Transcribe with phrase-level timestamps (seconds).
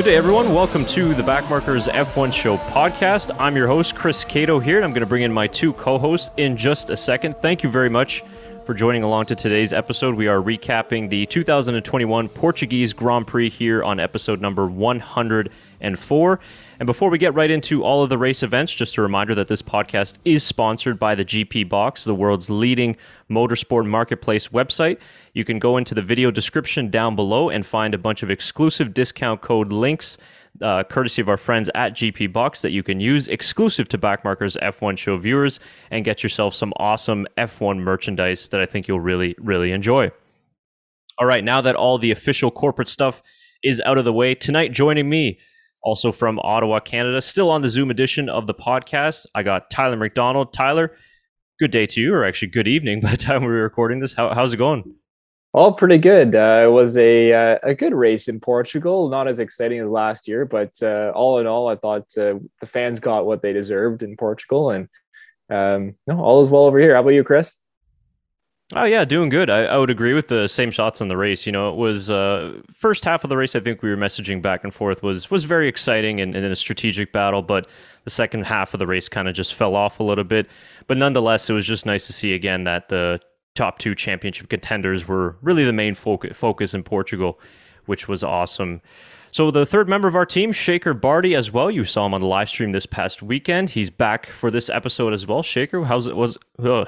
[0.00, 0.54] Good day, everyone.
[0.54, 3.36] Welcome to the Backmarkers F1 Show podcast.
[3.38, 5.98] I'm your host, Chris Cato, here, and I'm going to bring in my two co
[5.98, 7.36] hosts in just a second.
[7.36, 8.22] Thank you very much
[8.64, 10.14] for joining along to today's episode.
[10.14, 16.40] We are recapping the 2021 Portuguese Grand Prix here on episode number 104.
[16.80, 19.48] And before we get right into all of the race events, just a reminder that
[19.48, 22.96] this podcast is sponsored by the GP Box, the world's leading
[23.30, 24.96] motorsport marketplace website.
[25.34, 28.94] You can go into the video description down below and find a bunch of exclusive
[28.94, 30.16] discount code links.
[30.62, 34.58] Uh, courtesy of our friends at GP Box that you can use exclusive to Backmarkers
[34.60, 39.36] F1 show viewers and get yourself some awesome F1 merchandise that I think you'll really,
[39.38, 40.10] really enjoy.
[41.18, 43.22] All right, now that all the official corporate stuff
[43.62, 45.38] is out of the way, tonight joining me
[45.82, 47.20] also from Ottawa, Canada.
[47.20, 50.52] Still on the Zoom edition of the podcast, I got Tyler McDonald.
[50.52, 50.96] Tyler,
[51.58, 54.14] good day to you, or actually good evening by the time we were recording this.
[54.14, 54.94] How, how's it going?
[55.52, 56.36] All pretty good.
[56.36, 59.08] Uh, it was a uh, a good race in Portugal.
[59.08, 62.66] Not as exciting as last year, but uh, all in all, I thought uh, the
[62.66, 64.88] fans got what they deserved in Portugal, and
[65.50, 66.94] um, no, all is well over here.
[66.94, 67.59] How about you, Chris?
[68.76, 69.50] Oh yeah, doing good.
[69.50, 71.44] I, I would agree with the same shots on the race.
[71.44, 73.56] You know, it was uh, first half of the race.
[73.56, 76.52] I think we were messaging back and forth was was very exciting and, and in
[76.52, 77.66] a strategic battle, but
[78.04, 80.46] the second half of the race kind of just fell off a little bit.
[80.86, 83.20] But nonetheless, it was just nice to see again that the
[83.56, 87.40] top two championship contenders were really the main focus focus in Portugal,
[87.86, 88.82] which was awesome.
[89.32, 91.70] So the third member of our team, Shaker Barty, as well.
[91.70, 93.70] You saw him on the live stream this past weekend.
[93.70, 95.42] He's back for this episode as well.
[95.42, 96.36] Shaker, how's it was?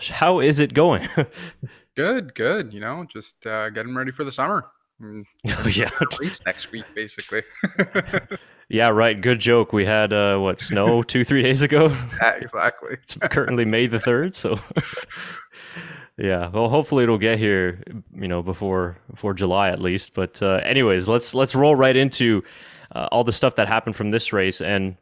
[0.09, 1.09] how is it going?
[1.97, 2.73] good, good.
[2.73, 4.67] You know, just uh, getting ready for the summer.
[5.49, 5.91] Oh yeah,
[6.47, 7.43] next week, basically.
[8.69, 9.21] yeah, right.
[9.21, 9.73] Good joke.
[9.73, 11.89] We had uh, what snow two, three days ago.
[12.23, 12.91] Yeah, exactly.
[13.03, 14.61] it's currently May the third, so
[16.23, 17.83] yeah, well, hopefully it'll get here,
[18.15, 20.15] you know, before before July at least.
[20.15, 22.45] But uh, anyways, let's let's roll right into
[22.95, 24.97] uh, all the stuff that happened from this race, and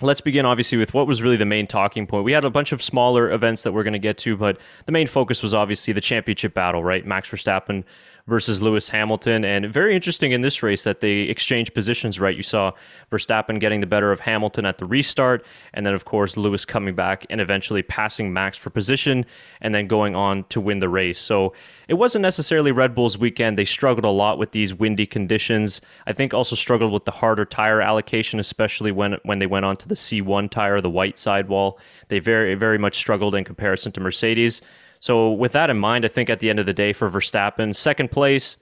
[0.00, 2.24] let's begin obviously with what was really the main talking point.
[2.24, 4.56] We had a bunch of smaller events that we're going to get to, but
[4.86, 7.04] the main focus was obviously the championship battle, right?
[7.04, 7.84] Max Verstappen
[8.26, 9.44] versus Lewis Hamilton.
[9.44, 12.36] And very interesting in this race that they exchanged positions, right?
[12.36, 12.72] You saw
[13.10, 16.96] Verstappen getting the better of Hamilton at the restart, and then, of course, Lewis coming
[16.96, 19.24] back and eventually passing Max for position
[19.60, 21.20] and then going on to win the race.
[21.20, 21.52] So
[21.86, 23.56] it wasn't necessarily Red Bull's weekend.
[23.56, 25.80] They struggled a lot with these windy conditions.
[26.06, 29.76] I think also struggled with the harder tire allocation, especially when, when they went on
[29.76, 31.78] to the C1 tire, the white sidewall.
[32.08, 34.62] They very, very much struggled in comparison to Mercedes.
[35.00, 37.74] So, with that in mind, I think at the end of the day for Verstappen,
[37.74, 38.56] second place,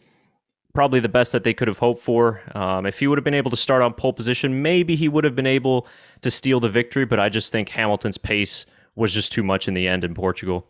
[0.75, 2.43] probably the best that they could have hoped for.
[2.55, 5.25] Um, if he would have been able to start on pole position, maybe he would
[5.25, 5.87] have been able
[6.23, 9.75] to steal the victory, but I just think Hamilton's pace was just too much in
[9.75, 10.67] the end in Portugal.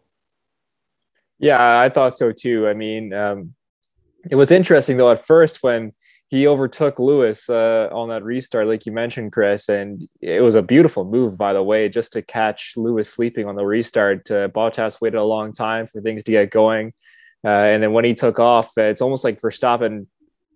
[1.38, 2.68] Yeah, I thought so too.
[2.68, 3.54] I mean, um,
[4.30, 5.92] it was interesting though at first when
[6.28, 10.62] he overtook Lewis uh, on that restart, like you mentioned, Chris, and it was a
[10.62, 14.30] beautiful move, by the way, just to catch Lewis sleeping on the restart.
[14.30, 16.92] Uh, Bottas waited a long time for things to get going,
[17.44, 20.06] uh, and then when he took off, it's almost like Verstappen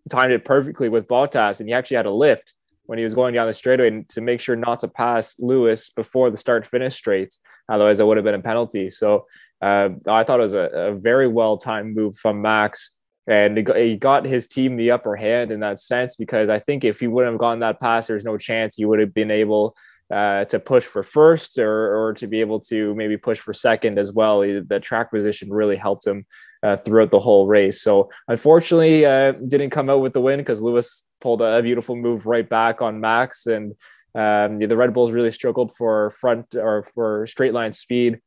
[0.09, 2.55] timed it perfectly with Bottas, and he actually had a lift
[2.87, 6.31] when he was going down the straightaway to make sure not to pass Lewis before
[6.31, 7.37] the start finish straight.
[7.69, 8.89] Otherwise, it would have been a penalty.
[8.89, 9.27] So
[9.61, 12.97] uh, I thought it was a, a very well timed move from Max
[13.29, 16.99] and he got his team the upper hand in that sense because I think if
[16.99, 19.77] he wouldn't have gotten that pass, there's no chance he would have been able
[20.11, 23.99] uh, to push for first or, or to be able to maybe push for second
[23.99, 24.41] as well.
[24.41, 26.25] The track position really helped him
[26.63, 27.83] uh, throughout the whole race.
[27.83, 32.25] So unfortunately, uh, didn't come out with the win because Lewis pulled a beautiful move
[32.25, 33.75] right back on Max, and
[34.15, 38.21] um, the Red Bulls really struggled for front or for straight line speed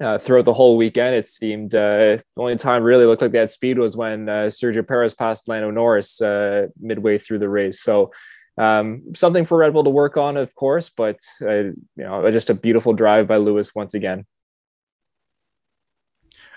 [0.00, 1.14] uh, throughout the whole weekend.
[1.14, 4.44] It seemed uh, the only time really looked like they had speed was when uh,
[4.44, 7.80] Sergio Perez passed Lando Norris uh, midway through the race.
[7.80, 8.12] So
[8.58, 12.50] um, something for Red Bull to work on, of course, but uh, you know, just
[12.50, 14.26] a beautiful drive by Lewis once again.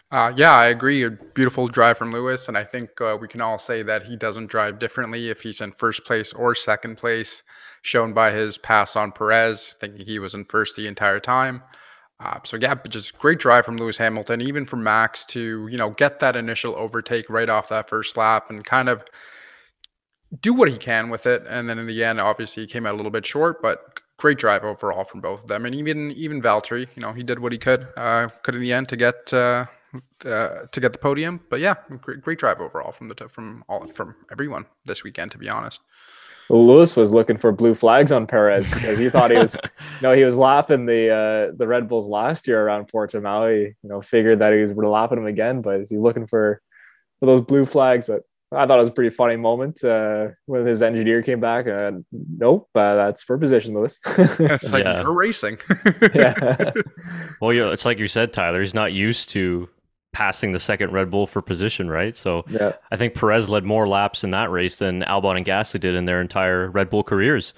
[0.10, 1.04] Uh, yeah, I agree.
[1.04, 4.48] A beautiful drive from Lewis, and I think we can all say that he doesn't
[4.48, 7.44] drive differently if he's in first place or second place,
[7.82, 11.62] shown by his pass on Perez, thinking he was in first the entire time.
[12.20, 15.92] Uh, so yeah, just great drive from Lewis Hamilton, even from Max to you know
[15.92, 19.04] get that initial overtake right off that first lap and kind of
[20.42, 21.44] do what he can with it.
[21.48, 24.40] And then in the end, obviously he came out a little bit short, but great
[24.40, 25.66] drive overall from both of them.
[25.66, 28.74] And even even Valtteri, you know, he did what he could, uh, could in the
[28.74, 29.66] end to get uh,
[30.26, 31.42] uh, to get the podium.
[31.50, 35.38] But yeah, great, great drive overall from the from all from everyone this weekend, to
[35.38, 35.82] be honest.
[36.50, 40.14] Lewis was looking for blue flags on Perez because he thought he was, you know,
[40.14, 43.54] he was lapping the uh, the Red Bulls last year around Portimao.
[43.54, 46.62] He, you know, figured that he was lapping them again, but is he looking for
[47.20, 48.08] for those blue flags?
[48.08, 51.68] But I thought it was a pretty funny moment uh, when his engineer came back.
[51.68, 54.00] Uh, nope, uh, that's for position, Lewis.
[54.06, 55.02] it's like yeah.
[55.02, 55.58] you're racing.
[56.14, 56.72] yeah.
[57.42, 58.62] Well, yeah, it's like you said, Tyler.
[58.62, 59.68] He's not used to
[60.18, 62.18] passing the second Red Bull for position, right?
[62.18, 62.74] So yeah.
[62.90, 66.06] I think Perez led more laps in that race than Albon and Gasly did in
[66.06, 67.54] their entire Red Bull careers.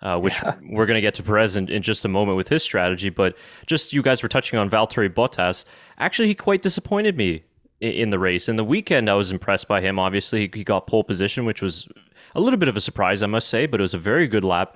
[0.00, 0.54] Uh, which yeah.
[0.70, 3.10] we're going to get to Perez in, in, just a moment with his strategy.
[3.10, 5.64] But just you guys were touching on Valtteri Bottas.
[5.98, 7.42] Actually, he quite disappointed me
[7.80, 8.48] in the race.
[8.48, 9.98] In the weekend, I was impressed by him.
[9.98, 11.88] Obviously, he got pole position, which was
[12.34, 14.44] a little bit of a surprise, I must say, but it was a very good
[14.44, 14.74] lap.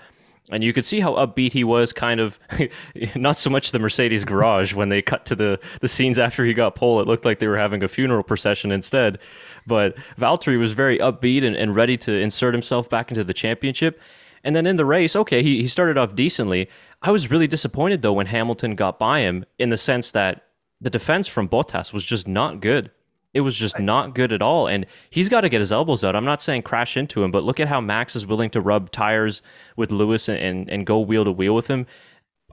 [0.51, 2.39] And you could see how upbeat he was, kind of
[3.15, 6.53] not so much the Mercedes garage when they cut to the, the scenes after he
[6.53, 7.01] got pole.
[7.01, 9.19] It looked like they were having a funeral procession instead.
[9.67, 14.01] But Valtteri was very upbeat and, and ready to insert himself back into the championship.
[14.43, 16.69] And then in the race, okay, he, he started off decently.
[17.01, 20.45] I was really disappointed though when Hamilton got by him in the sense that
[20.81, 22.91] the defense from Bottas was just not good.
[23.35, 24.67] It was just not good at all.
[24.67, 26.15] And he's got to get his elbows out.
[26.15, 28.91] I'm not saying crash into him, but look at how Max is willing to rub
[28.91, 29.41] tires
[29.77, 31.87] with Lewis and, and, and go wheel to wheel with him.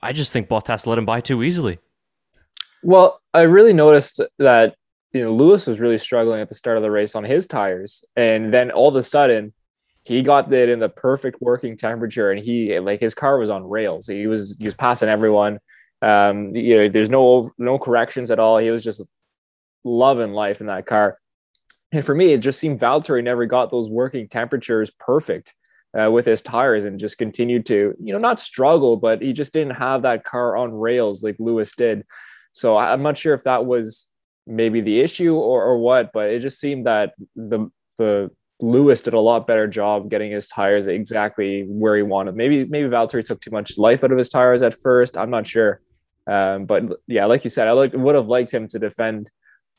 [0.01, 1.79] I just think Bottas let him by too easily.
[2.81, 4.75] Well, I really noticed that
[5.11, 8.05] you know Lewis was really struggling at the start of the race on his tires,
[8.15, 9.53] and then all of a sudden
[10.03, 13.67] he got it in the perfect working temperature, and he like his car was on
[13.67, 14.07] rails.
[14.07, 15.59] He was he was passing everyone.
[16.01, 18.57] Um, you know, there's no no corrections at all.
[18.57, 19.01] He was just
[19.83, 21.17] loving life in that car.
[21.91, 25.55] And for me, it just seemed Valtteri never got those working temperatures perfect
[25.99, 29.53] uh, with his tires and just continued to, you know, not struggle, but he just
[29.53, 32.05] didn't have that car on rails like Lewis did.
[32.51, 34.07] So I'm not sure if that was
[34.45, 38.31] maybe the issue or, or what, but it just seemed that the the
[38.61, 42.35] Lewis did a lot better job getting his tires exactly where he wanted.
[42.35, 45.17] Maybe maybe Valtteri took too much life out of his tires at first.
[45.17, 45.81] I'm not sure.
[46.27, 49.31] Um, but yeah, like you said, I like, would have liked him to defend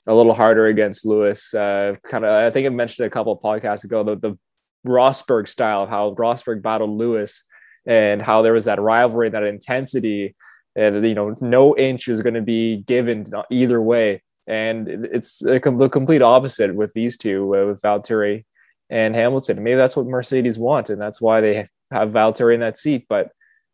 [0.06, 1.52] a little harder against Lewis.
[1.54, 4.38] Uh, kind of, I think I mentioned a couple of podcasts ago the, the
[4.86, 7.44] Rosberg style of how Rosberg battled Lewis
[7.86, 10.34] and how there was that rivalry, that intensity,
[10.76, 14.22] and you know, no inch is going to be given either way.
[14.46, 18.44] And it's a, the complete opposite with these two, uh, with Valtteri
[18.88, 19.62] and Hamilton.
[19.62, 23.06] Maybe that's what Mercedes want, and that's why they have Valtteri in that seat.
[23.08, 23.30] But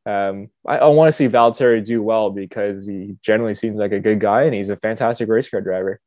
[0.07, 4.01] um, I, I want to see Valtteri do well because he generally seems like a
[4.01, 6.01] good guy and he's a fantastic race car driver.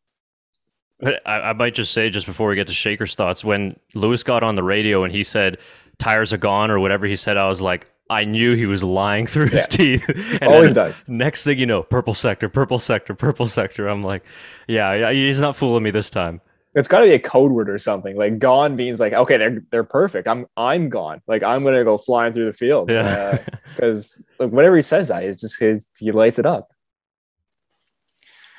[1.04, 4.44] I, I might just say, just before we get to Shaker's thoughts, when Lewis got
[4.44, 5.57] on the radio and he said,
[5.98, 9.28] tires are gone or whatever he said, I was like, I knew he was lying
[9.28, 9.78] through his yeah.
[9.78, 10.10] teeth.
[10.42, 11.07] and Always does.
[11.07, 13.88] Next thing you know, purple sector, purple sector, purple sector.
[13.88, 14.24] I'm like,
[14.68, 16.42] yeah, he's not fooling me this time.
[16.75, 18.16] It's got to be a code word or something.
[18.16, 20.28] Like gone means like okay, they're they're perfect.
[20.28, 21.19] I'm I'm gone.
[21.28, 22.92] Like I'm gonna go flying through the field.
[22.92, 23.44] Yeah.
[23.75, 25.60] Because uh, like, whenever he says that, it's just
[25.98, 26.69] he lights it up.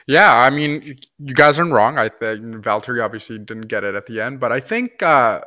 [0.06, 1.98] Yeah, I mean, you guys aren't wrong.
[1.98, 5.40] I think Valtteri obviously didn't get it at the end, but I think uh,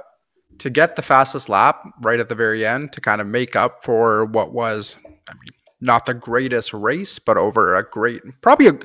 [0.59, 3.83] to get the fastest lap right at the very end to kind of make up
[3.83, 8.79] for what was, I mean, not the greatest race, but over a great, probably a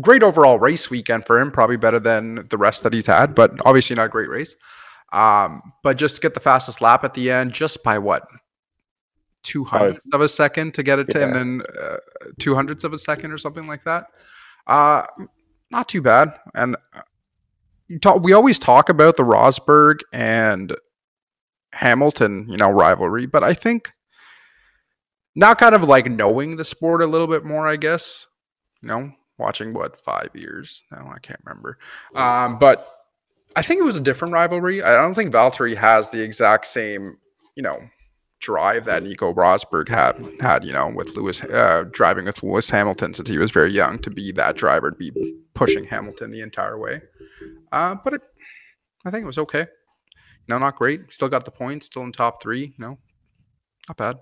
[0.00, 3.52] great overall race weekend for him, probably better than the rest that he's had, but
[3.64, 4.56] obviously not a great race.
[5.12, 8.24] Um, but just to get the fastest lap at the end, just by what
[9.44, 11.26] two hundredths of a second to get it to, yeah.
[11.26, 11.96] and then uh,
[12.40, 14.06] two hundredths of a second or something like that.
[14.66, 15.04] Uh,
[15.70, 16.34] not too bad.
[16.54, 17.02] And uh,
[18.00, 20.74] talk, we always talk about the Rosberg and
[21.72, 23.92] Hamilton, you know, rivalry, but I think
[25.34, 28.26] now kind of like knowing the sport a little bit more, I guess,
[28.80, 31.78] you know, watching what five years now, I can't remember.
[32.14, 32.88] Um, but
[33.56, 34.82] I think it was a different rivalry.
[34.82, 37.18] I don't think Valtteri has the exact same,
[37.56, 37.76] you know,
[38.44, 43.14] drive that Nico Rosberg had had, you know, with Lewis uh, driving with Lewis Hamilton
[43.14, 46.78] since he was very young to be that driver to be pushing Hamilton the entire
[46.78, 47.00] way.
[47.72, 48.20] Uh, but it,
[49.04, 49.66] I think it was okay.
[50.46, 51.12] No, not great.
[51.12, 51.86] Still got the points.
[51.86, 52.66] Still in top three.
[52.66, 52.98] You know,
[53.88, 54.16] not bad.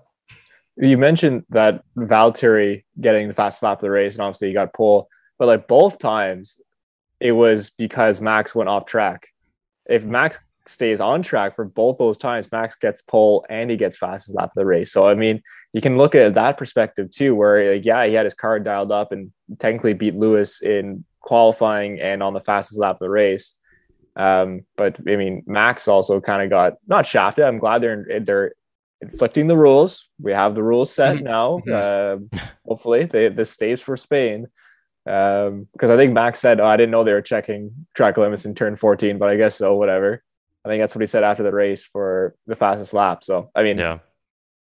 [0.77, 4.73] You mentioned that Valtteri getting the fast lap of the race, and obviously he got
[4.73, 5.07] pole.
[5.37, 6.61] But like both times,
[7.19, 9.27] it was because Max went off track.
[9.85, 12.51] If Max stays on track for both those times.
[12.51, 14.91] Max gets pole and he gets fastest lap of the race.
[14.91, 15.41] So I mean,
[15.73, 18.91] you can look at that perspective too, where like, yeah, he had his car dialed
[18.91, 23.57] up and technically beat Lewis in qualifying and on the fastest lap of the race.
[24.15, 27.45] Um, but I mean, Max also kind of got not shafted.
[27.45, 28.53] I'm glad they're they're
[29.01, 30.07] inflicting the rules.
[30.21, 31.25] We have the rules set mm-hmm.
[31.25, 31.59] now.
[31.59, 32.17] Uh,
[32.67, 34.47] hopefully, they, this stays for Spain.
[35.05, 38.45] Because um, I think Max said, "Oh, I didn't know they were checking track limits
[38.45, 39.75] in turn 14, but I guess so.
[39.75, 40.23] Whatever."
[40.65, 43.23] I think that's what he said after the race for the fastest lap.
[43.23, 43.99] So, I mean, yeah,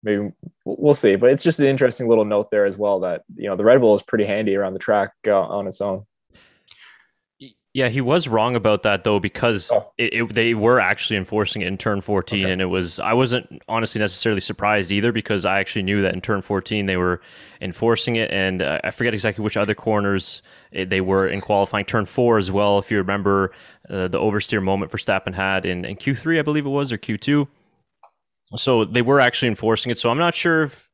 [0.03, 0.33] maybe
[0.65, 1.17] we'll see.
[1.17, 3.81] But it's just an interesting little note there as well that, you know, the Red
[3.81, 6.07] Bull is pretty handy around the track uh, on its own.
[7.75, 9.93] Yeah, he was wrong about that though because Oh.
[9.99, 12.53] it, it, they were actually enforcing it in turn 14 Okay.
[12.53, 16.21] and it was I wasn't honestly necessarily surprised either because I actually knew that in
[16.21, 17.21] turn 14 they were
[17.61, 21.85] enforcing it and uh, I forget exactly which other corners eh, they were in qualifying
[21.85, 23.53] turn 4 as well if you remember
[23.91, 27.47] uh, the oversteer moment Verstappen had in, in Q3 I believe it was or Q2
[28.57, 30.88] so they were actually enforcing it so I'm not sure if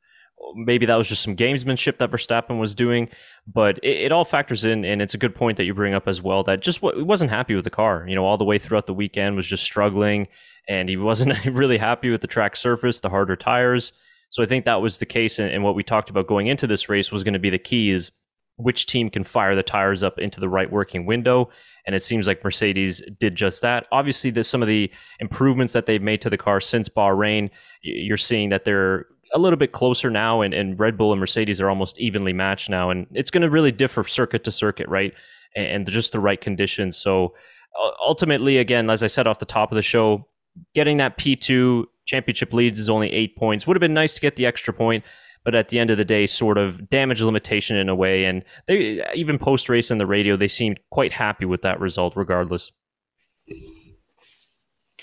[0.55, 3.09] maybe that was just some gamesmanship that Verstappen was doing
[3.47, 6.09] but it, it all factors in and it's a good point that you bring up
[6.09, 8.05] as well that just he wasn't happy with the car.
[8.09, 10.29] You know all the way throughout the weekend was just struggling
[10.69, 13.93] and he wasn't really happy with the track surface the harder tires.
[14.31, 16.67] So i think that was the case and, and what we talked about going into
[16.67, 18.11] this race was going to be the key is
[18.57, 21.51] which team can fire the tires up into the right working window
[21.87, 23.87] and it seems like mercedes did just that.
[23.93, 27.51] Obviously there's some of the improvements that they've made to the car since bahrain
[27.83, 31.61] you're seeing that they're a little bit closer now, and, and Red Bull and Mercedes
[31.61, 35.13] are almost evenly matched now, and it's going to really differ circuit to circuit, right?
[35.57, 36.97] And, and just the right conditions.
[36.97, 37.35] So
[37.81, 40.29] uh, ultimately, again, as I said off the top of the show,
[40.75, 43.67] getting that P2 championship leads is only eight points.
[43.67, 45.05] Would have been nice to get the extra point,
[45.43, 48.25] but at the end of the day, sort of damage limitation in a way.
[48.27, 52.15] And they even post race in the radio, they seemed quite happy with that result,
[52.17, 52.71] regardless.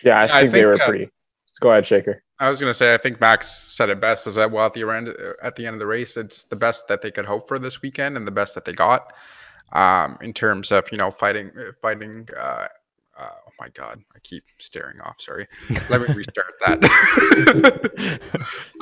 [0.04, 1.12] Yeah, I, I think, they were uh, pretty.
[1.62, 2.24] Go ahead, Shaker.
[2.40, 4.26] I was going to say, I think Max said it best.
[4.26, 6.88] Is that well at the end at the end of the race, it's the best
[6.88, 9.14] that they could hope for this weekend and the best that they got
[9.72, 12.28] um, in terms of you know fighting fighting.
[12.36, 12.68] Uh,
[13.16, 15.22] uh, oh my god, I keep staring off.
[15.22, 15.46] Sorry,
[15.92, 18.20] let me restart that.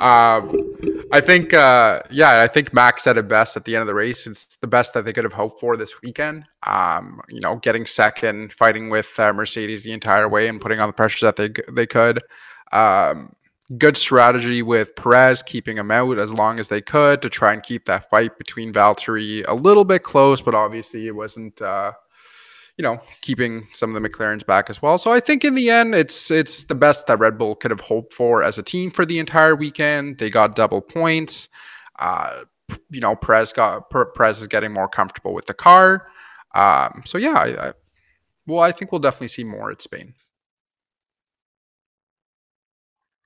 [0.00, 3.88] um, I think, uh, yeah, I think Max said it best at the end of
[3.88, 4.26] the race.
[4.26, 6.44] It's the best that they could have hoped for this weekend.
[6.62, 10.88] Um, you know, getting second, fighting with uh, Mercedes the entire way, and putting on
[10.88, 12.20] the pressure that they they could.
[12.72, 13.34] Um,
[13.78, 17.62] good strategy with Perez, keeping him out as long as they could to try and
[17.62, 21.60] keep that fight between Valtteri a little bit close, but obviously it wasn't.
[21.60, 21.92] Uh,
[22.76, 24.96] you know, keeping some of the McLarens back as well.
[24.96, 27.80] So I think in the end, it's it's the best that Red Bull could have
[27.80, 30.16] hoped for as a team for the entire weekend.
[30.16, 31.50] They got double points.
[31.98, 32.44] Uh,
[32.90, 36.06] you know, Perez got Perez is getting more comfortable with the car.
[36.54, 37.72] Um, so yeah, I, I,
[38.46, 40.14] well, I think we'll definitely see more at Spain.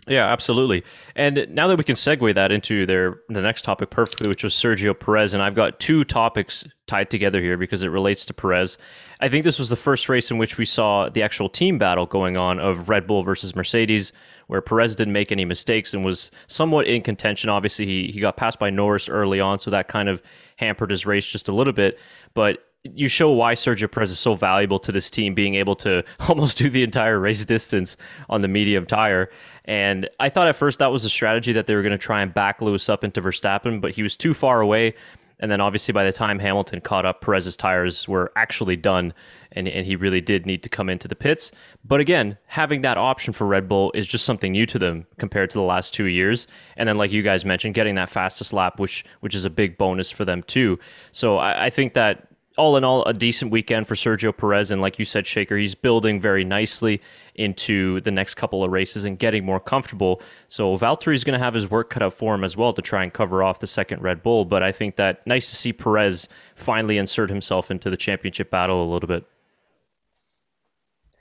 [0.06, 0.84] Yeah, absolutely.
[1.16, 4.54] And now that we can segue that into their the next topic perfectly, which was
[4.54, 8.76] Sergio Perez, and I've got two topics tied together here because it relates to Perez.
[9.20, 12.04] I think this was the first race in which we saw the actual team battle
[12.04, 14.12] going on of Red Bull versus Mercedes,
[14.46, 17.48] where Perez didn't make any mistakes and was somewhat in contention.
[17.48, 20.22] Obviously, he he got passed by Norris early on, so that kind of
[20.56, 21.98] hampered his race just a little bit.
[22.34, 26.04] But you show why Sergio Perez is so valuable to this team, being able to
[26.28, 27.96] almost do the entire race distance
[28.28, 29.30] on the medium tire.
[29.64, 32.20] And I thought at first that was a strategy that they were going to try
[32.20, 34.94] and back Lewis up into Verstappen, but he was too far away.
[35.40, 39.12] And then obviously by the time Hamilton caught up, Perez's tires were actually done,
[39.50, 41.50] and, and he really did need to come into the pits.
[41.84, 45.50] But again, having that option for Red Bull is just something new to them compared
[45.50, 46.46] to the last two years.
[46.76, 49.76] And then, like you guys mentioned, getting that fastest lap, which which is a big
[49.76, 50.78] bonus for them too.
[51.10, 54.70] So I, I think that all in all, a decent weekend for Sergio Perez.
[54.70, 57.00] And like you said, Shaker, he's building very nicely
[57.34, 60.22] into the next couple of races and getting more comfortable.
[60.46, 63.02] So Valtteri's going to have his work cut out for him as well to try
[63.02, 64.44] and cover off the second Red Bull.
[64.44, 68.82] But I think that nice to see Perez finally insert himself into the championship battle
[68.82, 69.24] a little bit.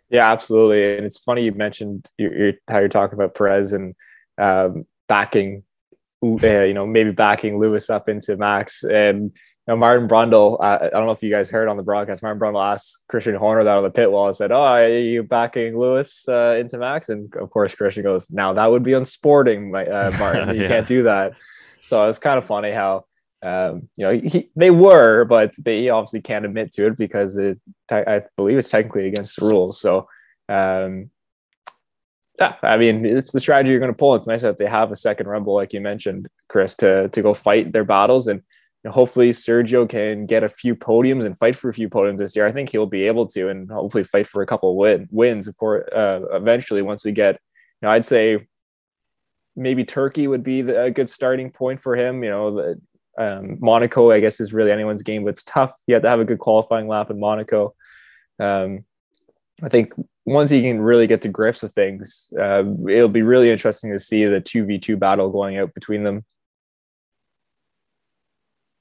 [0.10, 0.98] Yeah, absolutely.
[0.98, 3.96] And it's funny you mentioned your, your, how you're talking about Perez and
[4.38, 5.64] um, backing,
[6.24, 8.84] uh, you know, maybe backing Lewis up into Max.
[8.84, 9.32] And
[9.68, 12.40] know, Martin Brundle, uh, I don't know if you guys heard on the broadcast, Martin
[12.40, 15.78] Brundle asked Christian Horner that on the pit wall and said, Oh, are you backing
[15.78, 17.10] Lewis uh, into Max?
[17.10, 20.54] And of course, Christian goes, Now that would be unsporting, my, uh, Martin.
[20.56, 20.68] You Yeah.
[20.68, 21.34] can't do that.
[21.82, 23.06] So it's kind of funny how,
[23.42, 27.60] um, you know, he, they were, but they obviously can't admit to it because it,
[27.92, 29.80] I believe it's technically against the rules.
[29.80, 30.08] So,
[30.50, 31.10] um,
[32.40, 34.16] yeah, I mean, it's the strategy you're going to pull.
[34.16, 37.34] It's nice that they have a second Rumble, like you mentioned, Chris, to to go
[37.34, 38.42] fight their battles, and
[38.90, 42.36] know, hopefully Sergio can get a few podiums and fight for a few podiums this
[42.36, 42.46] year.
[42.46, 45.48] I think he'll be able to, and hopefully fight for a couple win, wins.
[45.48, 47.36] Of uh, eventually once we get,
[47.82, 48.48] you know, I'd say
[49.56, 52.24] maybe Turkey would be the, a good starting point for him.
[52.24, 52.82] You know, the,
[53.18, 55.74] um, Monaco, I guess, is really anyone's game, but it's tough.
[55.88, 57.76] You have to have a good qualifying lap in Monaco.
[58.40, 58.86] Um,
[59.62, 59.94] I think
[60.26, 64.00] once he can really get to grips with things, uh, it'll be really interesting to
[64.00, 66.26] see the 2v2 battle going out between them.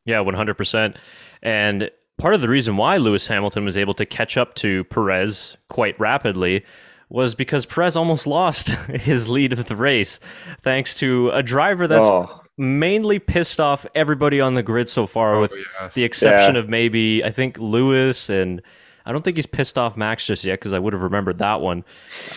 [0.04, 0.97] Yeah, 100%.
[1.42, 5.56] And part of the reason why Lewis Hamilton was able to catch up to Perez
[5.68, 6.64] quite rapidly
[7.09, 10.18] was because Perez almost lost his lead of the race
[10.62, 15.37] thanks to a driver that's oh, mainly pissed off everybody on the grid so far,
[15.37, 15.94] Oh, with yes.
[15.94, 16.61] the exception Yeah.
[16.61, 18.62] of maybe I think Lewis and
[19.04, 21.61] I don't think he's pissed off Max just yet because I would have remembered that
[21.61, 21.85] one.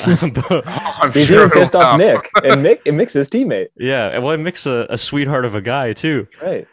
[0.03, 0.61] Uh, but, oh,
[1.01, 3.67] I'm he's sure even pissed off Nick and Mick, and Mick's his teammate.
[3.77, 6.27] Yeah, well, Mick's a, a sweetheart of a guy too.
[6.41, 6.67] Right.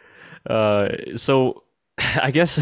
[0.49, 1.63] Uh, so
[1.97, 2.59] I guess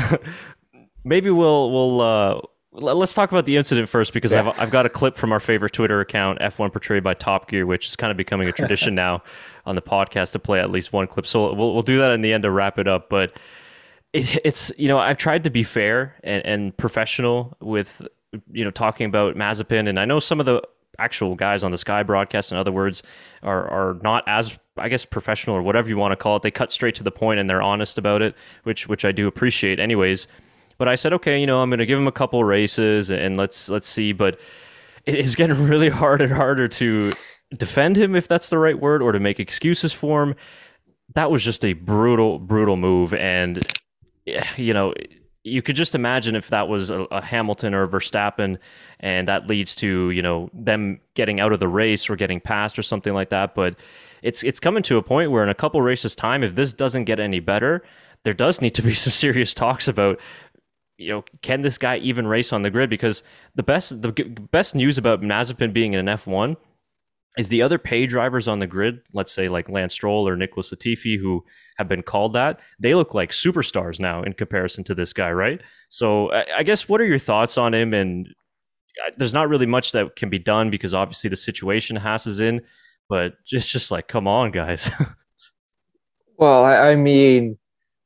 [1.04, 4.50] maybe we'll we'll uh, let's talk about the incident first because yeah.
[4.50, 7.66] I've I've got a clip from our favorite Twitter account F1 portrayed by Top Gear,
[7.66, 9.24] which is kind of becoming a tradition now
[9.66, 11.26] on the podcast to play at least one clip.
[11.26, 13.38] So we'll we'll do that in the end to wrap it up, but.
[14.14, 18.02] It, it's you know I've tried to be fair and, and professional with
[18.52, 20.62] you know talking about Mazepin, and I know some of the
[21.00, 23.04] actual guys on the Sky broadcast, in other words,
[23.42, 26.44] are are not as I guess professional or whatever you want to call it.
[26.44, 29.28] They cut straight to the point and they're honest about it, which which I do
[29.28, 29.80] appreciate.
[29.80, 30.28] Anyways,
[30.78, 33.38] but I said, okay, you know, I'm going to give him a couple races and
[33.38, 34.13] let's let's see.
[34.13, 34.40] But
[35.06, 37.13] it is getting really hard and harder to
[37.58, 40.36] defend him, if that's the right word, or to make excuses for him.
[41.13, 43.66] That was just a brutal, brutal move, and
[44.25, 44.94] eh, you know
[45.44, 48.58] you could just imagine if that was a, a, Hamilton or a Verstappen,
[49.00, 52.78] and that leads to you know them getting out of the race or getting passed
[52.78, 53.56] or something like that.
[53.56, 53.75] But
[54.22, 57.06] it's it's coming to a point where in a couple races time, if this doesn't
[57.06, 57.84] get any better,
[58.24, 60.20] there does need to be some serious talks about
[60.98, 62.90] you know, can this guy even race on the grid?
[62.90, 63.24] Because
[63.56, 64.12] the best the
[64.51, 66.56] best news about Mazepin being in an F1
[67.38, 70.72] is the other pay drivers on the grid, let's say like Lance Stroll or Nicholas
[70.72, 71.46] Latifi, who
[71.78, 75.62] have been called that, they look like superstars now in comparison to this guy, right?
[75.88, 77.94] So I, guess what are your thoughts on him?
[77.94, 78.28] And
[79.08, 82.42] uh, there's not really much that can be done because obviously the situation Haas is
[82.42, 82.62] in,
[83.12, 84.89] but just just like come on, guys.
[86.38, 87.58] well, I, I mean,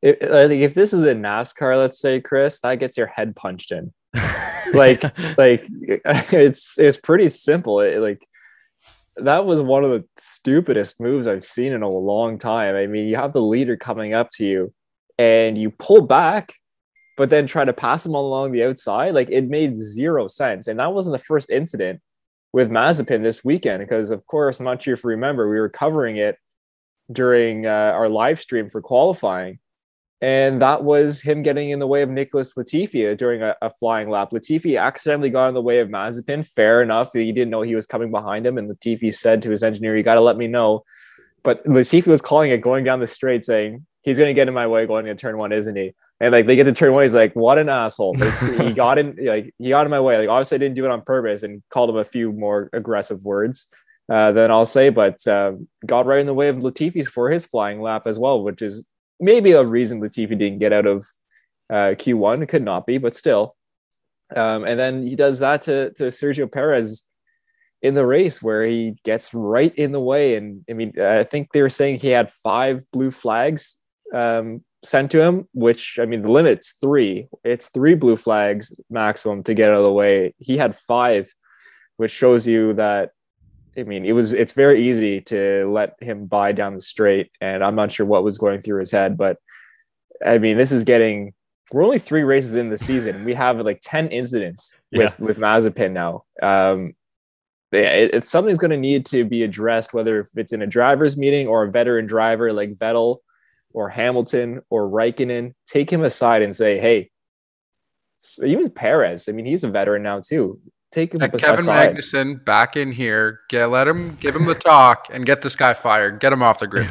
[0.01, 3.93] if, if this is a NASCAR, let's say, Chris, that gets your head punched in.
[4.73, 5.03] like,
[5.37, 7.81] like it's it's pretty simple.
[7.81, 8.25] It, like
[9.17, 12.75] that was one of the stupidest moves I've seen in a long time.
[12.75, 14.73] I mean, you have the leader coming up to you,
[15.19, 16.55] and you pull back,
[17.15, 19.13] but then try to pass him along the outside.
[19.13, 20.65] Like it made zero sense.
[20.65, 22.01] And that wasn't the first incident
[22.55, 25.69] with Mazepin this weekend, because of course, I'm not sure if you remember, we were
[25.69, 26.37] covering it
[27.11, 29.59] during uh, our live stream for qualifying
[30.21, 34.09] and that was him getting in the way of Nicholas Latifi during a, a, flying
[34.09, 34.31] lap.
[34.31, 36.47] Latifi accidentally got in the way of Mazepin.
[36.47, 37.11] Fair enough.
[37.13, 38.57] He didn't know he was coming behind him.
[38.57, 40.83] And Latifi said to his engineer, You got to let me know.
[41.43, 44.53] But Latifi was calling it going down the straight, saying, He's going to get in
[44.53, 45.93] my way going into turn one, isn't he?
[46.19, 48.15] And like they get to turn one, he's like, What an asshole.
[48.59, 50.17] he got in, like, he got in my way.
[50.17, 53.23] Like, obviously, I didn't do it on purpose and called him a few more aggressive
[53.23, 53.67] words.
[54.11, 55.53] Uh, then I'll say, but uh,
[55.85, 58.83] got right in the way of Latifi's for his flying lap as well, which is
[59.19, 61.05] maybe a reason Latifi didn't get out of
[61.69, 62.43] uh, Q1.
[62.43, 63.55] It could not be, but still.
[64.35, 67.03] Um, and then he does that to, to Sergio Perez
[67.81, 70.35] in the race where he gets right in the way.
[70.35, 73.77] And I mean, I think they were saying he had five blue flags
[74.13, 77.27] um, sent to him, which I mean, the limit's three.
[77.43, 80.33] It's three blue flags maximum to get out of the way.
[80.37, 81.33] He had five,
[81.97, 83.11] which shows you that
[83.77, 87.63] I mean, it was it's very easy to let him by down the straight, and
[87.63, 89.37] I'm not sure what was going through his head, but
[90.25, 91.33] I mean, this is getting.
[91.71, 93.25] We're only three races in the season.
[93.25, 95.25] We have like ten incidents with yeah.
[95.25, 96.23] with Mazepin now.
[96.41, 96.93] Um,
[97.71, 101.17] it, it's something's going to need to be addressed, whether if it's in a drivers'
[101.17, 103.17] meeting or a veteran driver like Vettel
[103.75, 105.53] or Hamilton or Raikkonen.
[105.67, 107.11] Take him aside and say, "Hey,
[108.43, 109.29] even Perez.
[109.29, 110.59] I mean, he's a veteran now too
[110.95, 111.39] take him aside.
[111.39, 111.95] Kevin aside.
[111.95, 113.41] Magnussen back in here.
[113.49, 116.19] Get let him give him the talk and get this guy fired.
[116.19, 116.87] Get him off the grid.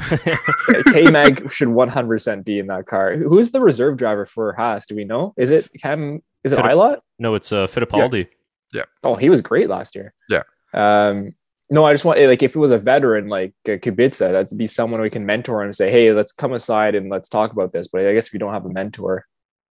[0.92, 3.16] K Mag should 100% be in that car.
[3.16, 4.86] Who's the reserve driver for Haas?
[4.86, 5.34] Do we know?
[5.36, 6.22] Is it Cam?
[6.44, 6.98] Is it Ilott?
[7.18, 8.28] No, it's uh, Fittipaldi.
[8.72, 8.80] Yeah.
[8.80, 8.84] yeah.
[9.02, 10.12] Oh, he was great last year.
[10.28, 10.42] Yeah.
[10.74, 11.34] Um,
[11.74, 14.68] no, I just want like if it was a veteran like uh, Kubica, that'd be
[14.68, 17.88] someone we can mentor and say, hey, let's come aside and let's talk about this.
[17.88, 19.26] But I guess if you don't have a mentor,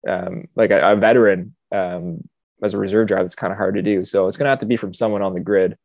[0.05, 2.27] um, like a, a veteran, um,
[2.61, 4.03] as a reserve driver, it's kind of hard to do.
[4.03, 5.77] So it's to have to be from someone on the grid.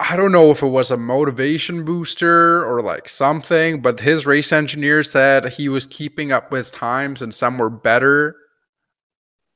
[0.00, 4.52] I don't know if it was a motivation booster or like something, but his race
[4.52, 8.34] engineer said he was keeping up with times and some were better.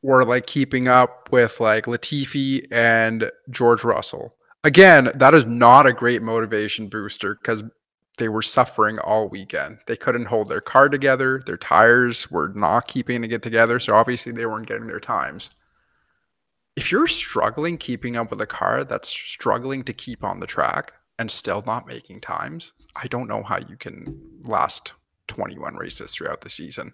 [0.03, 4.35] Were like keeping up with like Latifi and George Russell.
[4.65, 7.63] Again, that is not a great motivation booster because
[8.19, 9.79] they were suffering all weekend.
[9.87, 11.43] They couldn't hold their car together.
[11.45, 13.79] Their tires were not keeping to get together.
[13.79, 15.51] So obviously they weren't getting their times.
[16.77, 20.93] If you're struggling keeping up with a car that's struggling to keep on the track
[21.19, 24.95] and still not making times, I don't know how you can last
[25.29, 26.93] 21 races throughout the season.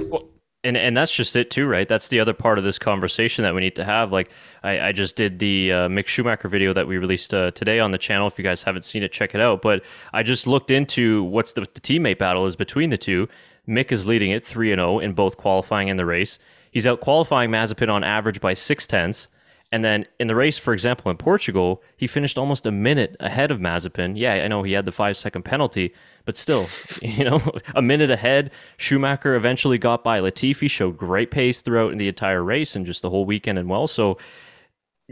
[0.00, 0.30] Well,
[0.66, 1.88] and and that's just it too, right?
[1.88, 4.12] That's the other part of this conversation that we need to have.
[4.12, 4.30] Like
[4.62, 7.92] I, I just did the uh, Mick Schumacher video that we released uh, today on
[7.92, 8.26] the channel.
[8.26, 9.62] If you guys haven't seen it, check it out.
[9.62, 13.28] But I just looked into what's the, the teammate battle is between the two.
[13.68, 16.38] Mick is leading it 3 and 0 in both qualifying and the race.
[16.70, 19.28] He's out qualifying Mazepin on average by six tenths.
[19.72, 23.50] And then in the race, for example, in Portugal, he finished almost a minute ahead
[23.50, 24.12] of Mazepin.
[24.16, 25.92] Yeah, I know he had the five second penalty,
[26.24, 26.68] but still,
[27.02, 27.42] you know,
[27.74, 28.52] a minute ahead.
[28.76, 30.20] Schumacher eventually got by.
[30.20, 33.88] Latifi showed great pace throughout the entire race and just the whole weekend and well.
[33.88, 34.18] So,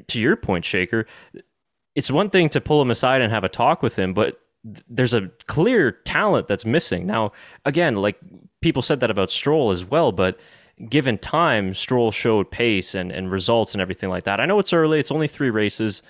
[0.08, 1.06] to your point, Shaker,
[1.94, 4.40] it's one thing to pull him aside and have a talk with him, but
[4.88, 7.06] there's a clear talent that's missing.
[7.06, 7.32] Now,
[7.64, 8.18] again, like
[8.62, 10.38] people said that about Stroll as well, but
[10.88, 14.40] given time, Stroll showed pace and, and results and everything like that.
[14.40, 16.02] I know it's early, it's only three races,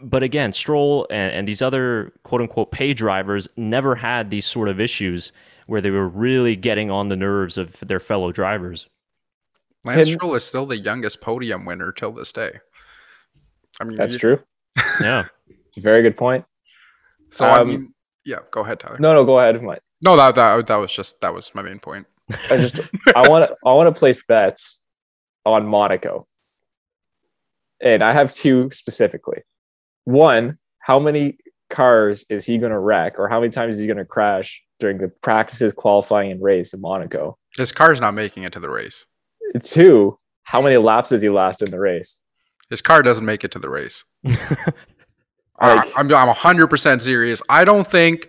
[0.00, 4.68] but again, Stroll and, and these other quote unquote pay drivers never had these sort
[4.68, 5.32] of issues
[5.66, 8.88] where they were really getting on the nerves of their fellow drivers.
[9.84, 12.58] Lance Can, Stroll is still the youngest podium winner till this day.
[13.80, 14.36] I mean, that's true.
[15.00, 15.24] Yeah,
[15.78, 16.44] very good point.
[17.30, 17.94] So um, I mean,
[18.24, 18.98] yeah, go ahead, Tyler.
[18.98, 19.80] No, no, go ahead, Mike.
[20.02, 22.06] No, that that that was just that was my main point.
[22.50, 22.80] I just
[23.14, 24.80] I want to I want to place bets
[25.44, 26.26] on Monaco,
[27.80, 29.42] and I have two specifically.
[30.04, 31.38] One, how many
[31.68, 34.62] cars is he going to wreck, or how many times is he going to crash
[34.78, 37.38] during the practices, qualifying, and race in Monaco?
[37.56, 39.06] His car's not making it to the race.
[39.62, 42.20] Two, how many laps does he last in the race?
[42.68, 44.04] His car doesn't make it to the race.
[45.60, 47.42] Like, I'm I'm 100% serious.
[47.48, 48.28] I don't think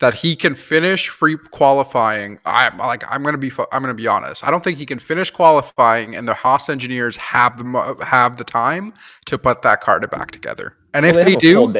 [0.00, 2.38] that he can finish free qualifying.
[2.44, 4.46] I'm like I'm gonna be I'm gonna be honest.
[4.46, 8.44] I don't think he can finish qualifying, and the Haas engineers have the have the
[8.44, 8.94] time
[9.26, 10.76] to put that car back together.
[10.94, 11.72] And well, if they, they do,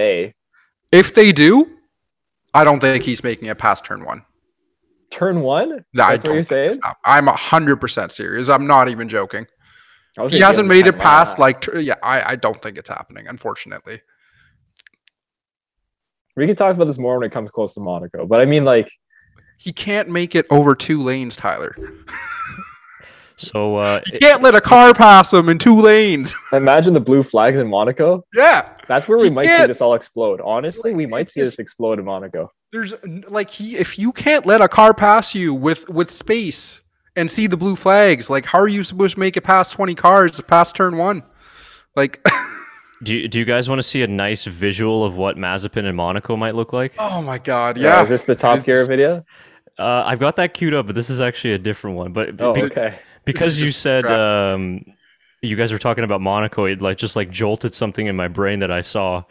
[0.90, 1.70] if they do,
[2.54, 4.24] I don't think he's making it past turn one.
[5.10, 5.84] Turn one?
[5.94, 6.80] That's what you're saying.
[7.04, 8.48] I'm hundred percent serious.
[8.48, 9.46] I'm not even joking.
[10.28, 11.94] He hasn't made it past like yeah.
[12.02, 13.28] I I don't think it's happening.
[13.28, 14.00] Unfortunately.
[16.38, 18.24] We can talk about this more when it comes close to Monaco.
[18.24, 18.90] But I mean, like,
[19.58, 21.76] he can't make it over two lanes, Tyler.
[23.40, 26.34] So uh, you can't let a car pass him in two lanes.
[26.52, 28.24] Imagine the blue flags in Monaco.
[28.34, 30.40] Yeah, that's where we might see this all explode.
[30.40, 32.50] Honestly, we might see this explode in Monaco.
[32.72, 32.94] There's
[33.28, 36.80] like he, if you can't let a car pass you with with space
[37.14, 39.94] and see the blue flags, like how are you supposed to make it past twenty
[39.94, 41.22] cars past turn one?
[41.94, 42.20] Like.
[43.02, 45.96] Do you, do you guys want to see a nice visual of what Mazepin and
[45.96, 46.94] Monaco might look like?
[46.98, 47.96] Oh my god, yeah.
[47.96, 49.24] yeah is this the Top Gear video?
[49.78, 52.12] Uh, I've got that queued up, but this is actually a different one.
[52.12, 52.98] But oh, be- okay.
[53.24, 54.84] because you said um,
[55.40, 58.58] you guys were talking about Monaco, it like just like jolted something in my brain
[58.60, 59.22] that I saw.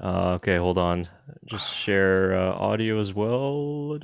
[0.00, 1.06] Uh, okay, hold on.
[1.44, 3.98] Just share uh, audio as well.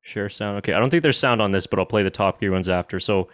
[0.00, 0.58] Share sound.
[0.58, 2.70] Okay, I don't think there's sound on this, but I'll play the Top Gear ones
[2.70, 2.98] after.
[3.00, 3.28] So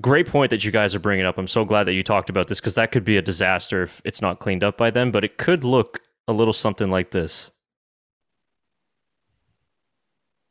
[0.00, 1.38] great point that you guys are bringing up.
[1.38, 4.00] I'm so glad that you talked about this because that could be a disaster if
[4.04, 7.50] it's not cleaned up by then, but it could look a little something like this.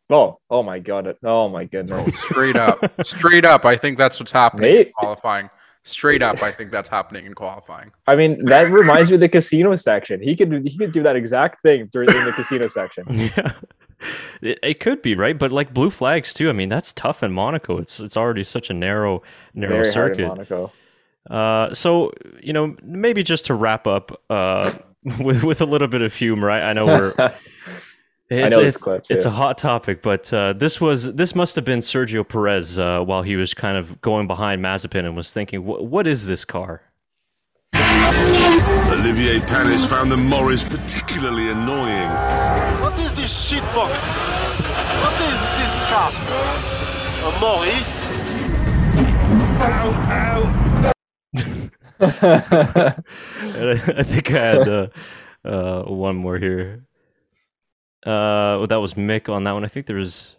[0.10, 1.16] Oh, oh my god!
[1.24, 2.14] Oh my goodness!
[2.20, 3.64] Straight up, straight up.
[3.64, 5.50] I think that's what's happening in qualifying.
[5.84, 7.92] Straight up, I think that's happening in qualifying.
[8.06, 10.22] I mean, that reminds me of the casino section.
[10.22, 13.06] He could he could do that exact thing during the casino section.
[13.10, 13.54] Yeah.
[14.42, 16.50] It, it, could be right, but like blue flags too.
[16.50, 17.78] I mean, that's tough in Monaco.
[17.78, 19.22] It's it's already such a narrow
[19.54, 20.28] narrow Very circuit.
[20.28, 20.72] Monaco.
[21.30, 22.12] Uh, so
[22.42, 24.72] you know, maybe just to wrap up uh,
[25.20, 26.50] with with a little bit of humor.
[26.50, 27.34] I, I know we're.
[28.34, 31.58] It's, I know it's, clip, it's a hot topic, but uh, this was this must
[31.58, 35.34] have been Sergio Perez uh, while he was kind of going behind Mazepin and was
[35.34, 36.82] thinking, "What is this car?"
[37.76, 42.81] Olivier Panis found the Morris particularly annoying.
[42.92, 43.96] What is this shitbox?
[45.02, 46.14] What is this stuff?
[47.24, 47.90] A Morris?
[49.62, 50.92] Ow, ow.
[53.98, 54.88] I think I had uh,
[55.46, 56.84] uh, one more here.
[58.06, 59.64] Uh, well, that was Mick on that one.
[59.64, 60.36] I think there was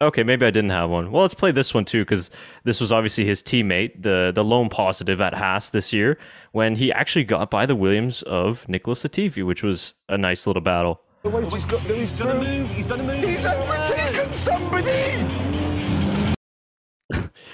[0.00, 1.12] Okay, maybe I didn't have one.
[1.12, 2.28] Well, let's play this one too, because
[2.64, 6.18] this was obviously his teammate, the the lone positive at Haas this year,
[6.50, 10.60] when he actually got by the Williams of Nicholas Latifi, which was a nice little
[10.60, 11.00] battle.
[11.24, 12.68] Wait, he's, got, he's done a move.
[12.70, 13.22] He's done a move.
[13.22, 14.90] He's overtaken somebody.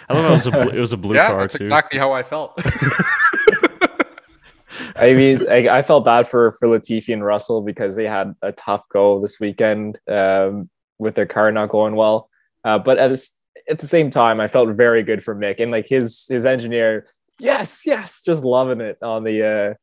[0.09, 1.65] I love it was a it was a blue yeah, car that's too.
[1.65, 2.59] Exactly how I felt.
[4.97, 8.53] I mean, I, I, felt bad for for Latifi and Russell because they had a
[8.53, 12.31] tough go this weekend um, with their car not going well.
[12.65, 13.33] Uh, but at, this,
[13.69, 17.07] at the same time, I felt very good for Mick and like his his engineer.
[17.39, 19.75] Yes, yes, just loving it on the uh,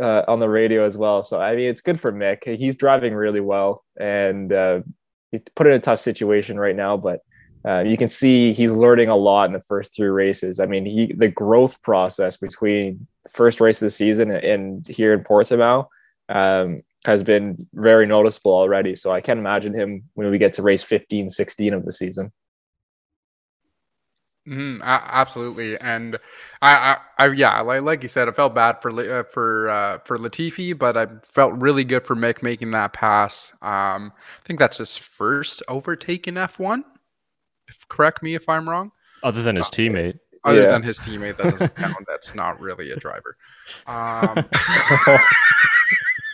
[0.00, 1.22] uh, on the radio as well.
[1.22, 2.58] So I mean, it's good for Mick.
[2.58, 4.80] He's driving really well, and uh,
[5.30, 6.96] he's put in a tough situation right now.
[6.96, 7.20] But
[7.66, 10.60] uh, you can see he's learning a lot in the first three races.
[10.60, 15.24] I mean, he the growth process between first race of the season and here in
[15.24, 15.88] Portimao.
[16.28, 18.96] Um, has been very noticeable already.
[18.96, 22.32] So I can't imagine him when we get to race 15, 16 of the season.
[24.46, 26.16] Mm, absolutely, and
[26.62, 29.98] I, I, I, yeah, like, like you said, I felt bad for uh, for uh,
[30.04, 33.52] for Latifi, but I felt really good for Mick making that pass.
[33.60, 36.84] Um, I think that's his first overtake in F one.
[37.88, 38.92] Correct me if I'm wrong.
[39.24, 40.18] Other than his uh, teammate.
[40.44, 40.68] Other yeah.
[40.68, 42.06] than his teammate, that doesn't count.
[42.06, 43.36] That's not really a driver.
[43.88, 44.46] Um,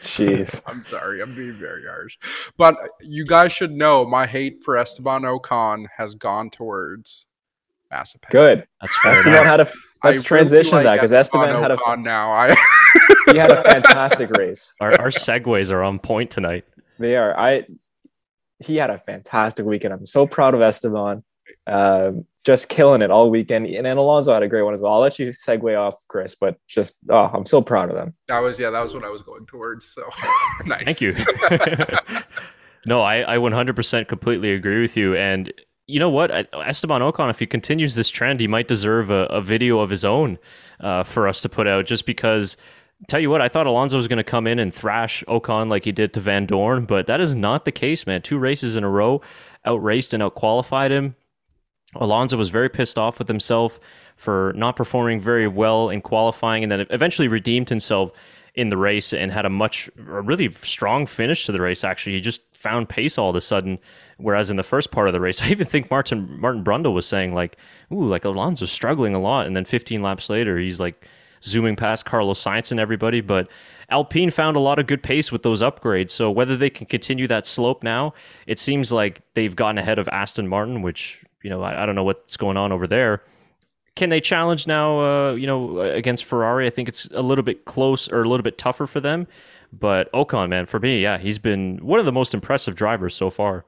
[0.03, 0.61] Jeez.
[0.66, 1.22] I'm sorry.
[1.22, 2.18] I'm being very harsh.
[2.59, 7.27] But you guys should know my hate for Esteban Ocon has gone towards
[7.92, 8.22] Massive.
[8.31, 8.66] Good.
[8.81, 9.12] That's fair.
[9.12, 9.70] Esteban had a
[10.02, 12.33] let's I transition really like that because Esteban, Esteban had a now.
[12.33, 12.57] I
[13.33, 14.72] he had a fantastic race.
[14.81, 16.64] Our, our segues are on point tonight.
[16.98, 17.38] They are.
[17.38, 17.66] I
[18.61, 19.92] he had a fantastic weekend.
[19.92, 21.22] I'm so proud of Esteban.
[21.66, 23.66] Um, just killing it all weekend.
[23.66, 24.94] And, and Alonso had a great one as well.
[24.94, 28.14] I'll let you segue off, Chris, but just oh, I'm so proud of them.
[28.28, 29.87] That was yeah, that was what I was going towards.
[29.87, 30.02] So
[30.64, 30.85] nice.
[30.85, 31.14] Thank you.
[32.87, 35.14] no, I, I 100% completely agree with you.
[35.14, 35.52] And
[35.86, 39.40] you know what, Esteban Ocon, if he continues this trend, he might deserve a, a
[39.40, 40.38] video of his own
[40.80, 41.86] uh, for us to put out.
[41.86, 42.56] Just because,
[43.08, 45.84] tell you what, I thought Alonso was going to come in and thrash Ocon like
[45.84, 48.22] he did to Vandoorne, but that is not the case, man.
[48.22, 49.20] Two races in a row,
[49.64, 51.16] outraced and outqualified him.
[51.94, 53.78] Alonso was very pissed off with himself
[54.16, 58.12] for not performing very well in qualifying, and then eventually redeemed himself
[58.54, 61.84] in the race and had a much a really strong finish to the race.
[61.84, 63.78] Actually, he just found pace all of a sudden.
[64.22, 67.06] Whereas in the first part of the race, I even think Martin Martin Brundle was
[67.06, 67.56] saying like,
[67.92, 71.06] "Ooh, like Alonso's struggling a lot," and then 15 laps later, he's like
[71.44, 73.20] zooming past Carlos Sainz and everybody.
[73.20, 73.48] But
[73.90, 76.11] Alpine found a lot of good pace with those upgrades.
[76.11, 78.14] So whether they can continue that slope now,
[78.46, 81.94] it seems like they've gotten ahead of Aston Martin, which you know I, I don't
[81.94, 83.22] know what's going on over there.
[83.94, 85.00] Can they challenge now?
[85.00, 88.44] Uh, you know, against Ferrari, I think it's a little bit close or a little
[88.44, 89.26] bit tougher for them.
[89.72, 93.30] But Ocon, man, for me, yeah, he's been one of the most impressive drivers so
[93.30, 93.64] far.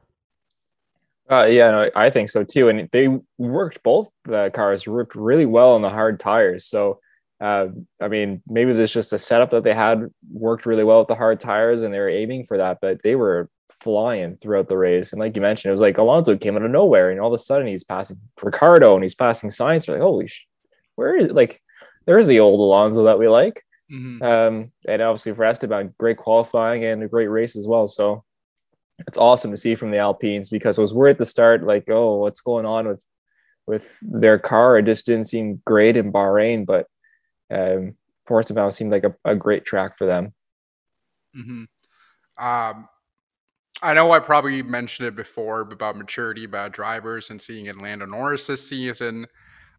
[1.31, 2.69] Uh, yeah, no, I think so too.
[2.69, 3.09] And they
[3.39, 6.67] worked both the cars worked really well on the hard tires.
[6.67, 7.01] So,
[7.41, 7.69] uh,
[8.01, 11.15] I mean, maybe there's just a setup that they had worked really well with the
[11.15, 12.79] hard tires, and they were aiming for that.
[12.83, 13.49] But they were
[13.81, 15.13] flying throughout the race.
[15.13, 17.41] And like you mentioned, it was like Alonso came out of nowhere, and all of
[17.41, 19.89] a sudden he's passing Ricciardo and he's passing Sainz.
[19.89, 20.47] We're like, holy, sh-
[20.97, 21.61] where is like
[22.07, 23.63] there's the old Alonso that we like.
[23.93, 24.23] Mm-hmm.
[24.23, 27.87] Um, and obviously for Esteban, great qualifying and a great race as well.
[27.87, 28.25] So
[29.01, 31.91] it's awesome to see from the Alpines because I was worried at the start, like,
[31.91, 33.03] oh, what's going on with
[33.67, 34.79] with their car?
[34.79, 36.87] It just didn't seem great in Bahrain, but
[37.51, 37.97] um,
[38.29, 40.35] Portimao seemed like a, a great track for them.
[41.37, 41.65] Mm-hmm.
[42.45, 42.89] Um,
[43.83, 48.07] I know I probably mentioned it before about maturity about drivers and seeing it Lando
[48.07, 49.27] Norris this season.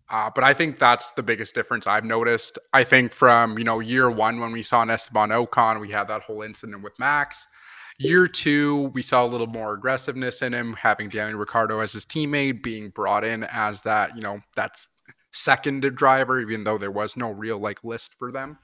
[0.09, 2.59] Uh, but I think that's the biggest difference I've noticed.
[2.73, 6.07] I think from you know year one when we saw an Esteban Ocon, we had
[6.09, 7.47] that whole incident with Max.
[7.97, 12.05] Year two, we saw a little more aggressiveness in him, having Daniel Ricciardo as his
[12.05, 14.87] teammate, being brought in as that you know that's
[15.31, 18.57] second driver, even though there was no real like list for them.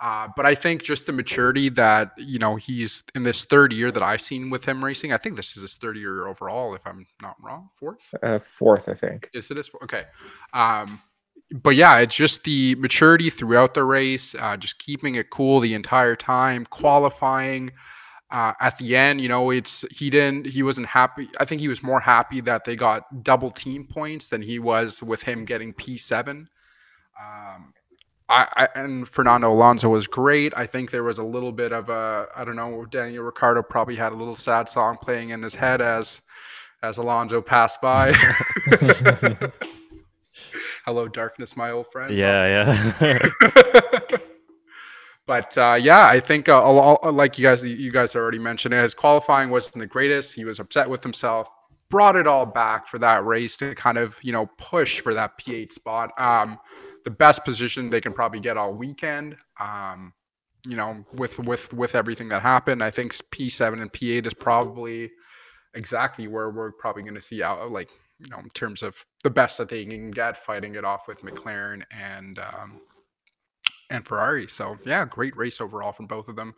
[0.00, 3.92] Uh, but I think just the maturity that you know he's in this third year
[3.92, 5.12] that I've seen with him racing.
[5.12, 7.68] I think this is his third year overall, if I'm not wrong.
[7.72, 9.30] Fourth, uh, fourth, I think.
[9.32, 9.70] Is it his?
[9.84, 10.04] Okay.
[10.54, 11.00] Um,
[11.62, 15.74] but yeah, it's just the maturity throughout the race, uh, just keeping it cool the
[15.74, 17.70] entire time, qualifying.
[18.32, 21.28] Uh, at the end, you know, it's he didn't he wasn't happy.
[21.38, 25.02] I think he was more happy that they got double team points than he was
[25.02, 26.48] with him getting P seven.
[27.20, 27.74] Um,
[28.30, 30.54] I, I, and Fernando Alonso was great.
[30.56, 32.86] I think there was a little bit of a I don't know.
[32.86, 36.22] Daniel Ricciardo probably had a little sad song playing in his head as
[36.82, 38.14] as Alonso passed by.
[40.86, 42.14] Hello, darkness, my old friend.
[42.14, 43.18] Yeah, yeah.
[45.26, 48.82] but uh, yeah, I think uh, like you guys you guys already mentioned, it.
[48.82, 50.34] his qualifying wasn't the greatest.
[50.34, 51.48] He was upset with himself.
[51.90, 55.38] Brought it all back for that race to kind of you know push for that
[55.38, 56.18] P8 spot.
[56.18, 56.58] Um,
[57.04, 59.36] the best position they can probably get all weekend.
[59.60, 60.12] Um,
[60.66, 65.10] you know, with with with everything that happened, I think P7 and P8 is probably
[65.74, 69.30] exactly where we're probably going to see out like you know in terms of the
[69.30, 72.80] best that they can get fighting it off with McLaren and um,
[73.92, 74.48] and Ferrari.
[74.48, 76.54] So yeah, great race overall from both of them.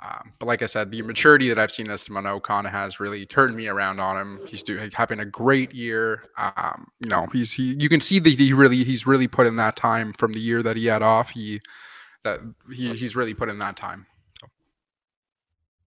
[0.00, 3.56] Um, but like I said, the maturity that I've seen Esteban Ocon has really turned
[3.56, 4.40] me around on him.
[4.46, 6.24] He's doing having a great year.
[6.36, 7.76] Um, you know, he's he.
[7.78, 10.62] You can see that he really he's really put in that time from the year
[10.62, 11.30] that he had off.
[11.30, 11.60] He
[12.24, 14.06] that he, he's really put in that time.
[14.38, 14.48] So.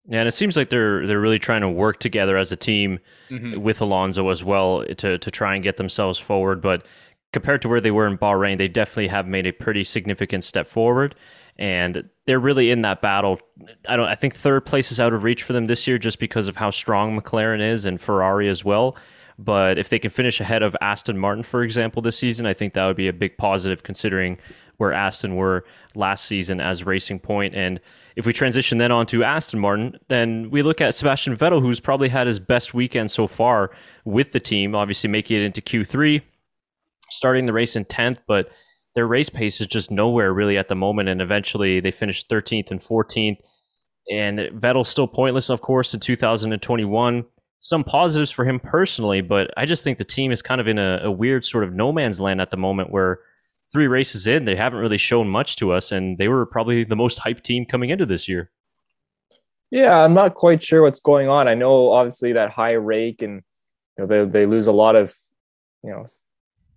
[0.08, 2.98] Yeah, and it seems like they're they're really trying to work together as a team
[3.30, 3.62] mm-hmm.
[3.62, 6.63] with Alonso as well to to try and get themselves forward.
[6.63, 6.84] But
[7.34, 10.68] compared to where they were in Bahrain, they definitely have made a pretty significant step
[10.68, 11.15] forward
[11.60, 13.39] and they're really in that battle.
[13.88, 14.08] I don't.
[14.08, 16.56] I think third place is out of reach for them this year, just because of
[16.56, 18.96] how strong McLaren is and Ferrari as well.
[19.38, 22.74] But if they can finish ahead of Aston Martin, for example, this season, I think
[22.74, 24.38] that would be a big positive considering
[24.78, 25.65] where Aston were
[25.96, 27.54] last season as Racing Point.
[27.56, 27.82] And
[28.15, 31.82] if we transition then on to Aston Martin, then we look at Sebastian Vettel, who's
[31.82, 33.72] probably had his best weekend so far
[34.06, 36.22] with the team, obviously making it into Q3,
[37.10, 38.50] starting the race in 10th, but
[38.95, 41.10] their race pace is just nowhere really at the moment.
[41.10, 43.38] And eventually they finished 13th and 14th.
[44.12, 47.26] And Vettel's still pointless, of course, in 2021
[47.60, 50.80] some positives for him personally, but I just think the team is kind of in
[50.80, 53.19] a, a, weird sort of no man's land at the moment where
[53.72, 56.95] three races in, they haven't really shown much to us, and they were probably the
[56.95, 58.50] most hyped team coming into this year.
[59.72, 61.48] Yeah, I'm not quite sure what's going on.
[61.48, 63.43] I know obviously that high rake and
[63.98, 65.13] you know they they lose a lot of
[65.84, 66.06] you know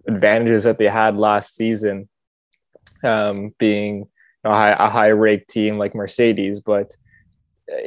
[0.06, 2.08] advantages that they had last season,
[3.04, 4.08] um, being
[4.44, 6.96] a high, a high rake team like Mercedes, but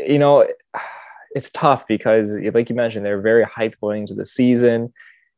[0.07, 0.45] you know
[1.35, 4.93] it's tough because, like you mentioned, they're very hyped going into the season,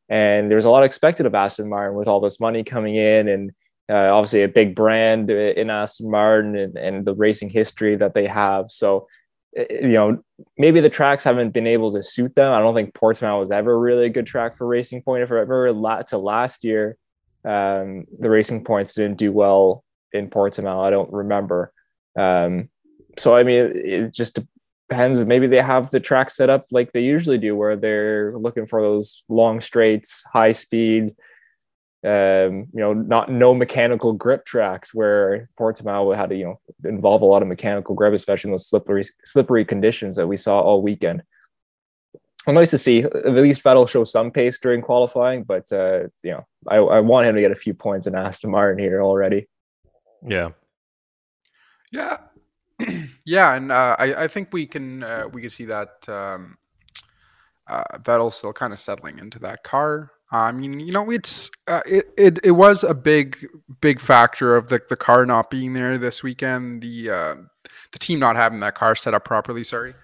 [0.08, 3.50] and there's a lot expected of Aston Martin with all this money coming in, and
[3.90, 8.26] uh, obviously a big brand in Aston Martin and, and the racing history that they
[8.26, 8.70] have.
[8.70, 9.08] So,
[9.54, 10.22] you know,
[10.56, 12.52] maybe the tracks haven't been able to suit them.
[12.52, 15.22] I don't think Portimao was ever really a good track for Racing Point.
[15.22, 16.96] If ever to last year,
[17.44, 20.84] um, the Racing Points didn't do well in Portimao.
[20.84, 21.72] I don't remember.
[22.18, 22.68] Um,
[23.16, 24.38] so I mean, it just
[24.88, 25.24] depends.
[25.24, 28.82] Maybe they have the track set up like they usually do, where they're looking for
[28.82, 31.14] those long straights, high speed,
[32.04, 37.22] um, you know, not no mechanical grip tracks where Portimao had to, you know, involve
[37.22, 40.82] a lot of mechanical grip, especially in those slippery, slippery conditions that we saw all
[40.82, 41.22] weekend.
[42.46, 46.30] Well, nice to see at least Vettel show some pace during qualifying, but uh, you
[46.30, 49.48] know, I, I want him to get a few points in Aston Martin here already.
[50.26, 50.50] Yeah.
[51.92, 52.18] Yeah,
[53.26, 56.58] yeah, and uh, I, I think we can uh, we can see that um,
[57.66, 60.10] uh, Vettel still kind of settling into that car.
[60.30, 63.46] I mean, you know, it's uh, it, it it was a big
[63.80, 66.82] big factor of the the car not being there this weekend.
[66.82, 67.34] The uh,
[67.92, 69.64] the team not having that car set up properly.
[69.64, 69.94] Sorry.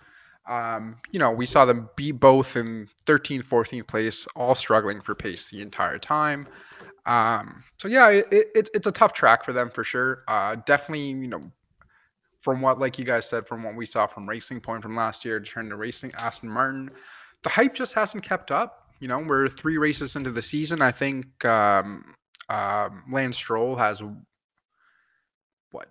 [0.47, 5.15] Um, you know, we saw them be both in 13th, 14th place, all struggling for
[5.15, 6.47] pace the entire time.
[7.07, 10.23] Um, so yeah, it, it, it's a tough track for them for sure.
[10.29, 11.41] Uh, definitely, you know,
[12.41, 15.25] from what, like you guys said, from what we saw from Racing Point from last
[15.25, 16.91] year to turn to Racing Aston Martin,
[17.43, 18.84] the hype just hasn't kept up.
[19.01, 20.81] You know, we're three races into the season.
[20.81, 22.15] I think um,
[22.49, 24.03] uh, Lance Stroll has
[25.75, 25.89] what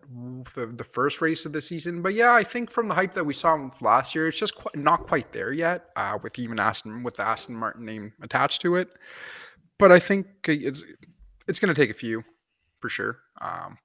[0.56, 2.02] the, the first race of the season.
[2.02, 4.76] But yeah, I think from the hype that we saw last year, it's just quite,
[4.76, 5.90] not quite there yet.
[5.96, 8.90] Uh, with even Aston with the Aston Martin name attached to it,
[9.78, 10.84] but I think it's
[11.48, 12.24] it's going to take a few
[12.80, 13.20] for sure.
[13.42, 13.78] Um,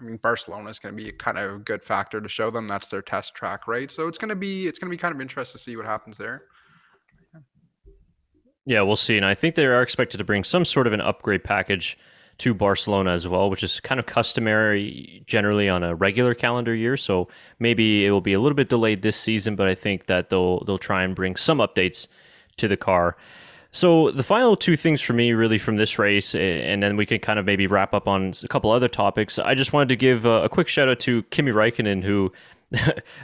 [0.00, 2.66] I mean, Barcelona is going to be kind of a good factor to show them.
[2.66, 3.90] That's their test track, right?
[3.90, 5.86] So it's going to be it's going to be kind of interesting to see what
[5.86, 6.44] happens there.
[8.66, 9.16] Yeah, we'll see.
[9.16, 11.98] And I think they are expected to bring some sort of an upgrade package
[12.38, 16.96] to Barcelona as well, which is kind of customary generally on a regular calendar year.
[16.96, 20.30] So maybe it will be a little bit delayed this season, but I think that
[20.30, 22.08] they'll they'll try and bring some updates
[22.56, 23.16] to the car.
[23.70, 27.18] So the final two things for me, really, from this race, and then we can
[27.18, 29.36] kind of maybe wrap up on a couple other topics.
[29.36, 32.32] I just wanted to give a, quick shout out to Kimi Raikkonen, who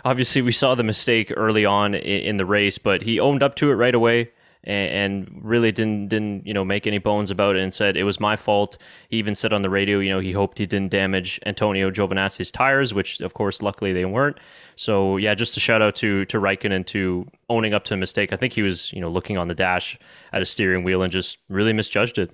[0.04, 3.70] obviously we saw the mistake early on in the race, but he owned up to
[3.70, 4.32] it right away
[4.64, 8.20] and, really didn't didn't you know make any bones about it and said it was
[8.20, 8.76] my fault.
[9.08, 12.50] He even said on the radio, you know, he hoped he didn't damage Antonio Giovinazzi's
[12.50, 14.38] tires, which of course luckily they weren't.
[14.76, 18.32] So yeah, just a shout out to to Raikkonen to owning up to a mistake.
[18.32, 19.98] I think he was you know looking on the dash
[20.32, 22.30] at a steering wheel and just really misjudged it.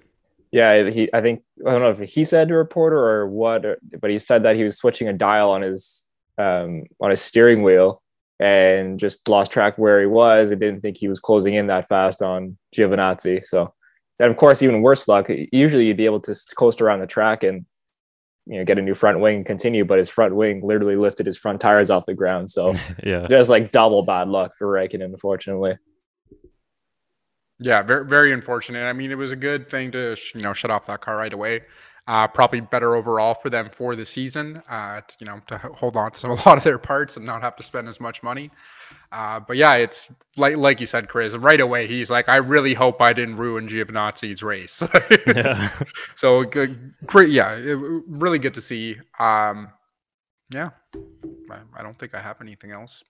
[0.52, 1.08] Yeah, he.
[1.12, 3.64] I think I don't know if he said to a reporter or what,
[4.00, 6.06] but he said that he was switching a dial on his
[6.38, 8.02] um, on his steering wheel
[8.38, 10.52] and just lost track where he was.
[10.52, 13.44] I didn't think he was closing in that fast on Giovinazzi.
[13.44, 13.72] So,
[14.18, 15.26] and of course, even worse luck.
[15.52, 17.64] Usually, you'd be able to coast around the track and
[18.46, 21.26] you know get a new front wing and continue, but his front wing literally lifted
[21.26, 22.50] his front tires off the ground.
[22.50, 22.74] So,
[23.04, 25.78] yeah, just like double bad luck for Raikkonen, unfortunately.
[27.58, 28.84] Yeah, very very unfortunate.
[28.84, 31.32] I mean, it was a good thing to you know shut off that car right
[31.32, 31.62] away.
[32.08, 34.62] Uh, probably better overall for them for the season.
[34.68, 37.26] Uh, to, you know, to hold on to some a lot of their parts and
[37.26, 38.50] not have to spend as much money.
[39.10, 41.34] Uh, but yeah, it's like like you said, Chris.
[41.36, 44.82] Right away, he's like, "I really hope I didn't ruin Giovinazzi's race."
[45.26, 45.70] yeah.
[46.14, 47.76] So great, yeah, it,
[48.06, 48.96] really good to see.
[49.18, 49.70] Um,
[50.50, 50.70] yeah,
[51.50, 53.02] I, I, don't think I have anything else.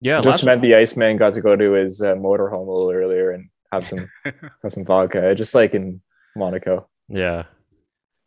[0.00, 3.30] Yeah, just meant the Iceman got to go to his uh, motorhome a little earlier
[3.30, 4.34] and have some have
[4.68, 6.00] some vodka, just like in
[6.36, 6.88] Monaco.
[7.08, 7.44] Yeah,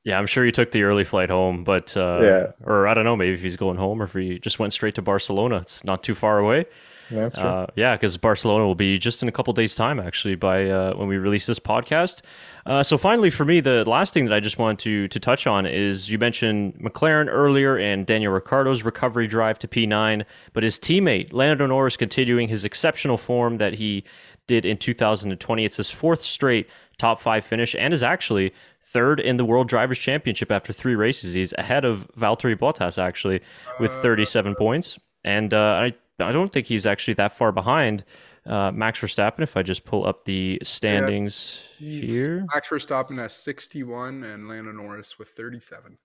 [0.07, 2.45] Yeah, I'm sure he took the early flight home, but uh, Yeah.
[2.63, 4.95] or I don't know, maybe if he's going home or if he just went straight
[4.95, 5.57] to Barcelona.
[5.57, 6.65] It's not too far away.
[7.11, 7.43] That's true.
[7.49, 10.93] Uh, yeah, because Barcelona will be just in a couple days' time, actually, by uh,
[10.95, 12.21] when we release this podcast.
[12.65, 15.45] Uh, so finally, for me, the last thing that I just wanted to to touch
[15.45, 20.79] on is you mentioned McLaren earlier and Daniel Ricciardo's recovery drive to P9, but his
[20.79, 24.03] teammate Lando Norris continuing his exceptional form that he
[24.47, 25.65] did in 2020.
[25.65, 29.99] It's his fourth straight top five finish and is actually third in the World Drivers'
[29.99, 31.33] Championship after three races.
[31.33, 33.41] He's ahead of Valtteri Bottas actually
[33.79, 38.03] with 37 points, and uh, I I don't think he's actually that far behind
[38.45, 39.41] uh, Max Verstappen.
[39.41, 44.71] If I just pull up the standings He's here, Max Verstappen has 61 and Lando
[44.71, 45.97] Norris with 37.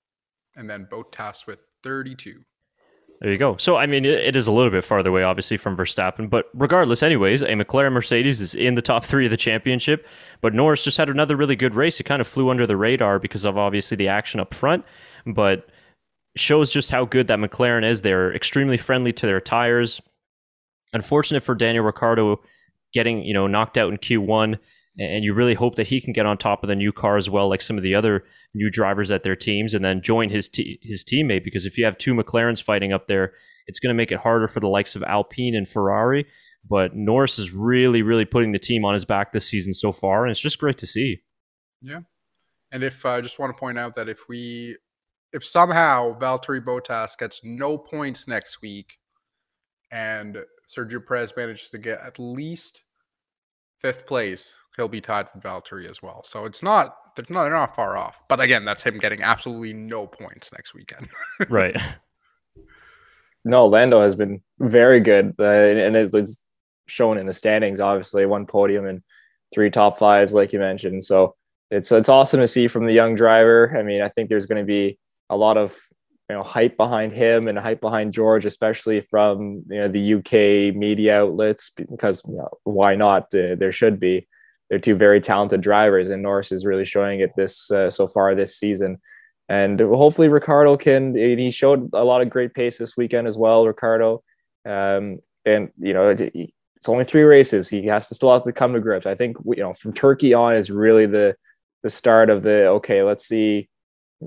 [0.57, 2.45] And then Bottas with 32.
[3.23, 3.57] There you go.
[3.57, 7.05] So I mean, it, is a little bit farther away, obviously, from Verstappen, but regardless,
[7.05, 10.05] anyways, a McLaren Mercedes is in the top three of the championship.
[10.41, 12.01] But Norris just had another really good race.
[12.01, 14.85] It kind of flew under the radar because of obviously the action up front,
[15.25, 15.69] but
[16.37, 18.03] shows just how good that McLaren is.
[18.03, 20.01] They're extremely friendly to their tires.
[20.93, 22.41] Unfortunate for Daniel Ricciardo
[22.93, 24.59] getting you know knocked out in Q1,
[24.99, 27.31] and you really hope that he can get on top of the new car as
[27.31, 28.25] well, like some of the other
[28.55, 31.45] new drivers at their teams, and then join his te- his teammate.
[31.45, 33.33] Because if you have two McLarens fighting up there,
[33.67, 36.27] it's going to make it harder for the likes of Alpine and Ferrari.
[36.69, 40.25] But Norris is really, really putting the team on his back this season so far,
[40.25, 41.23] and it's just great to see.
[41.81, 42.01] Yeah,
[42.71, 44.77] and if uh, I just want to point out that if we,
[45.33, 48.99] if somehow Valtteri Bottas gets no points next week
[49.91, 50.39] and
[50.69, 52.85] Sergio Perez manages to get at least
[53.83, 56.23] fifth place, he'll be tied with Valtteri as well.
[56.25, 58.23] So it's not, they're not, they're not far off.
[58.29, 61.09] But again, that's him getting absolutely no points next weekend.
[61.51, 61.77] right.
[63.45, 66.45] no, Lando has been very good, uh, and it's
[66.87, 67.81] shown in the standings.
[67.81, 69.03] Obviously, one podium and
[69.53, 71.03] three top fives, like you mentioned.
[71.05, 71.35] So
[71.71, 73.77] it's it's awesome to see from the young driver.
[73.77, 75.77] I mean, I think there's going to be a lot of
[76.33, 80.75] you know hype behind him and hype behind George, especially from you know the UK
[80.75, 83.25] media outlets, because you know, why not?
[83.35, 84.27] Uh, there should be.
[84.71, 88.35] They're two very talented drivers, and Norris is really showing it this uh, so far
[88.35, 88.99] this season.
[89.51, 91.15] And hopefully Ricciardo can.
[91.15, 94.23] He showed a lot of great pace this weekend as well, Ricciardo.
[94.65, 97.69] Um, and you know, it's only three races.
[97.69, 99.05] He has to still have to come to grips.
[99.05, 101.37] I think you know from Turkey on is really the
[101.83, 103.03] the start of the okay.
[103.03, 103.69] Let's see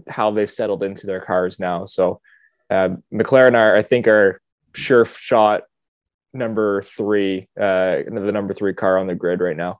[0.07, 1.85] how they've settled into their cars now.
[1.85, 2.21] So
[2.69, 4.41] uh, McLaren are, I think, are
[4.73, 5.63] sure shot
[6.33, 9.79] number three, uh, the number three car on the grid right now.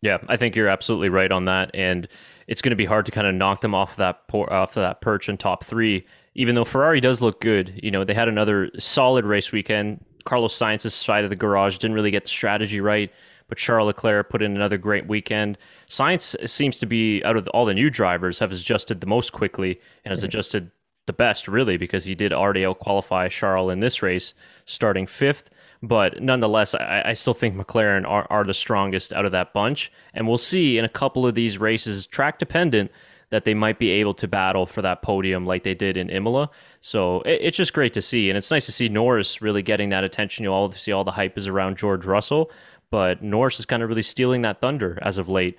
[0.00, 2.06] Yeah, I think you're absolutely right on that, and
[2.46, 5.00] it's going to be hard to kind of knock them off that por- off that
[5.00, 6.06] perch in top three.
[6.34, 10.04] Even though Ferrari does look good, you know they had another solid race weekend.
[10.24, 13.12] Carlos Sainz's side of the garage didn't really get the strategy right,
[13.48, 15.58] but Charles Leclerc put in another great weekend.
[15.88, 19.80] Sainz seems to be out of all the new drivers have adjusted the most quickly
[20.04, 20.26] and has mm-hmm.
[20.26, 20.70] adjusted
[21.06, 24.34] the best really because he did already out qualify Charles in this race,
[24.66, 25.50] starting fifth.
[25.82, 29.90] But nonetheless, I, I still think McLaren are, are the strongest out of that bunch.
[30.12, 32.90] And we'll see in a couple of these races, track dependent,
[33.30, 36.50] that they might be able to battle for that podium like they did in Imola.
[36.80, 38.30] So it, it's just great to see.
[38.30, 40.44] And it's nice to see Norris really getting that attention.
[40.44, 42.50] You all see all the hype is around George Russell,
[42.90, 45.56] but Norris is kind of really stealing that thunder as of late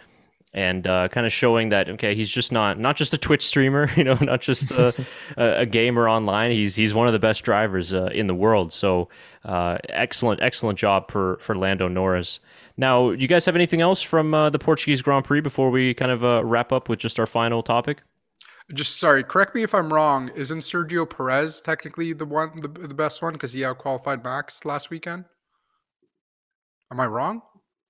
[0.54, 3.90] and uh, kind of showing that okay, he's just not not just a Twitch streamer,
[3.98, 4.94] you know, not just a,
[5.38, 6.52] a, gamer online.
[6.52, 8.74] He's he's one of the best drivers uh, in the world.
[8.74, 9.10] So
[9.46, 12.40] uh, excellent excellent job for for Lando Norris.
[12.78, 16.12] Now, you guys have anything else from uh, the Portuguese Grand Prix before we kind
[16.12, 18.02] of uh, wrap up with just our final topic?
[18.74, 20.30] Just sorry, correct me if I'm wrong.
[20.34, 24.90] Isn't Sergio Perez technically the one, the, the best one because he outqualified Max last
[24.90, 25.26] weekend?
[26.92, 27.42] Am I wrong?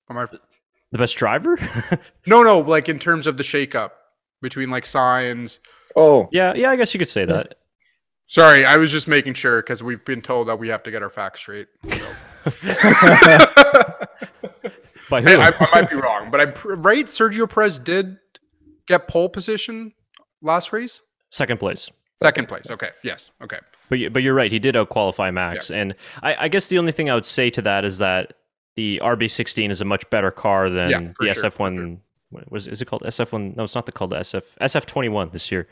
[0.09, 0.25] Am I?
[0.91, 1.57] The best driver?
[2.27, 2.59] No, no.
[2.59, 3.91] Like in terms of the shakeup
[4.41, 5.59] between like Sainz.
[5.95, 7.55] Oh, yeah, yeah, I guess you could say that.
[8.27, 11.01] Sorry, I was just making sure because we've been told that we have to get
[11.01, 11.67] our facts straight.
[11.89, 12.05] So.
[15.09, 15.27] By who?
[15.27, 17.05] Hey, I, I might be wrong, but I'm pr- right.
[17.07, 18.17] Sergio Perez did
[18.87, 19.93] get pole position
[20.43, 21.89] last race, Second place.
[22.21, 22.69] second place.
[22.69, 23.57] Okay, yes, okay.
[23.89, 24.51] But you, but you're right.
[24.51, 27.61] He did outqualify Max, and I, I guess the only thing I would say to
[27.63, 28.33] that is that
[28.79, 31.97] the RB16 is a much better car than Yeah, the sure, SF1.
[32.29, 33.55] What was is it called SF1?
[33.57, 35.67] No, it's not the called the SF SF21 this year.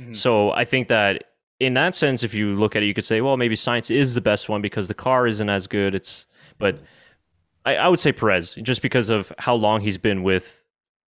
[0.00, 0.16] Mhm.
[0.16, 1.24] So I think that
[1.60, 4.14] in that sense, if you look at it, you could say, well, maybe Sainz is
[4.14, 5.94] the best one because the car isn't as good.
[5.94, 6.26] It's
[6.58, 6.74] but
[7.64, 10.62] I, I would say Perez just because of how long he's been with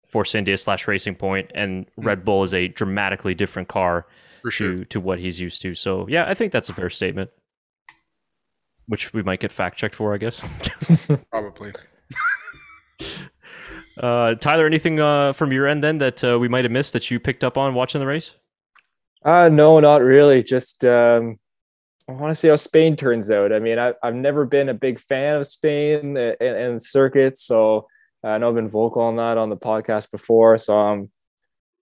[0.06, 4.06] Force India slash Racing Point, and Red Bull is a dramatically different car
[4.42, 4.72] For sure.
[4.72, 5.74] to to what he's used to.
[5.74, 7.30] So yeah, I think that's a fair statement.
[8.88, 10.42] Which we might get fact checked for, I guess.
[11.30, 11.72] Probably.
[13.98, 17.10] Uh, Tyler, anything uh, from your end then that uh, we might have missed that
[17.10, 18.32] you picked up on watching the race?
[19.24, 20.42] Uh, no, not really.
[20.42, 21.38] Just um,
[22.08, 23.52] I want to see how Spain turns out.
[23.52, 27.86] I mean, I, I've never been a big fan of Spain and, and circuits, so
[28.22, 30.58] I know I've been vocal on that on the podcast before.
[30.58, 31.10] So um,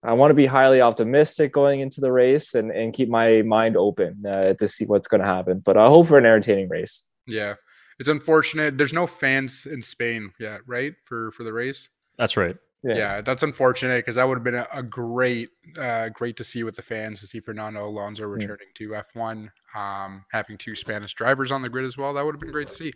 [0.06, 3.76] I want to be highly optimistic going into the race and, and keep my mind
[3.76, 5.60] open uh, to see what's going to happen.
[5.64, 7.08] But I hope for an entertaining race.
[7.26, 7.54] Yeah,
[7.98, 8.78] it's unfortunate.
[8.78, 10.94] There's no fans in Spain yet, right?
[11.04, 11.88] For for the race.
[12.18, 12.56] That's right.
[12.84, 16.44] Yeah, yeah that's unfortunate because that would have been a, a, great, uh, great to
[16.44, 19.02] see with the fans to see Fernando Alonso returning yeah.
[19.02, 22.14] to F1, um, having two Spanish drivers on the grid as well.
[22.14, 22.92] That would have been great to see.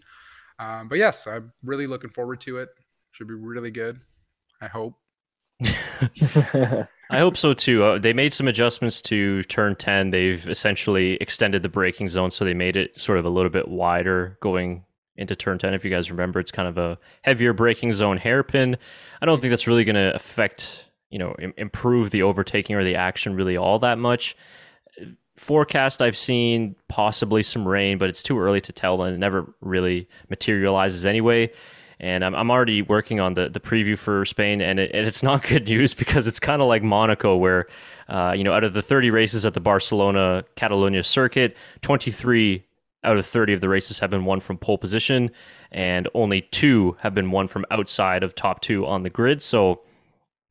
[0.61, 2.69] Um, but yes, I'm really looking forward to it.
[3.13, 4.01] Should be really good.
[4.61, 4.95] I hope.
[5.63, 7.83] I hope so too.
[7.83, 10.11] Uh, they made some adjustments to turn 10.
[10.11, 13.69] They've essentially extended the braking zone, so they made it sort of a little bit
[13.69, 14.85] wider going
[15.17, 15.75] into turn 10.
[15.75, 18.77] If you guys remember, it's kind of a heavier braking zone hairpin.
[19.21, 22.85] I don't think that's really going to affect, you know, Im- improve the overtaking or
[22.85, 24.37] the action really all that much.
[25.37, 29.53] Forecast I've seen possibly some rain, but it's too early to tell, and it never
[29.61, 31.51] really materializes anyway.
[32.01, 35.23] And I'm, I'm already working on the, the preview for Spain, and, it, and it's
[35.31, 37.67] not good news because it's kind of like Monaco, where
[38.09, 42.65] uh, you know out of the 30 races at the Barcelona Catalonia circuit, 23
[43.05, 45.31] out of 30 of the races have been won from pole position,
[45.71, 49.43] and only two have been won from outside of top two on the grid.
[49.43, 49.81] So,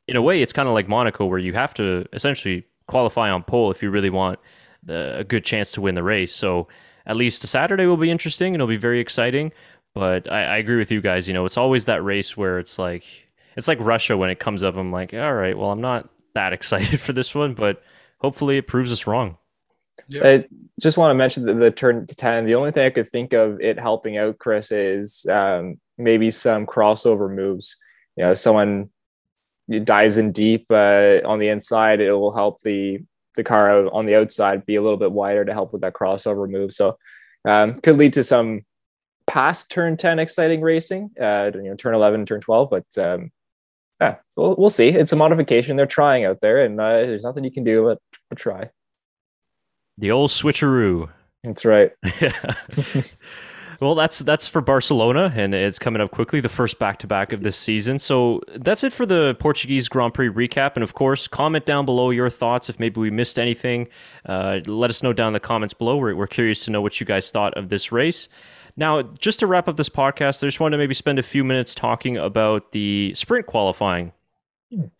[0.08, 3.43] in a way, it's kind of like Monaco, where you have to essentially qualify on
[3.43, 4.39] pole if you really want
[4.84, 6.34] the, a good chance to win the race.
[6.34, 6.68] So,
[7.06, 9.52] at least Saturday will be interesting and it'll be very exciting.
[9.96, 11.28] But I, I agree with you guys.
[11.28, 13.04] You know, it's always that race where it's like
[13.56, 14.76] it's like Russia when it comes up.
[14.76, 17.82] I'm like, all right, well, I'm not that excited for this one, but
[18.20, 19.38] hopefully it proves us wrong.
[20.10, 20.26] Yep.
[20.26, 20.48] I
[20.80, 22.46] just want to mention the, the turn to 10.
[22.46, 26.66] The only thing I could think of it helping out, Chris, is um, maybe some
[26.66, 27.76] crossover moves.
[28.16, 28.90] You know, someone
[29.84, 33.00] dives in deep uh, on the inside, it will help the
[33.36, 36.50] the car on the outside be a little bit wider to help with that crossover
[36.50, 36.74] move.
[36.74, 36.98] So
[37.46, 38.66] um, could lead to some
[39.30, 43.32] past turn 10 exciting racing, uh, you know, turn 11, turn 12, but um,
[44.02, 44.90] yeah, we'll, we'll see.
[44.90, 48.00] It's a modification they're trying out there, and uh, there's nothing you can do but,
[48.30, 48.70] but try.
[50.00, 51.10] The old switcheroo.
[51.44, 51.92] That's right.
[53.82, 56.42] well, that's that's for Barcelona, and it's coming up quickly.
[56.42, 58.00] The first back to back of this season.
[58.00, 60.72] So that's it for the Portuguese Grand Prix recap.
[60.76, 63.90] And of course, comment down below your thoughts if maybe we missed anything.
[64.26, 65.98] Uh, let us know down in the comments below.
[65.98, 68.28] We're, we're curious to know what you guys thought of this race.
[68.80, 71.44] Now, just to wrap up this podcast, I just wanted to maybe spend a few
[71.44, 74.14] minutes talking about the sprint qualifying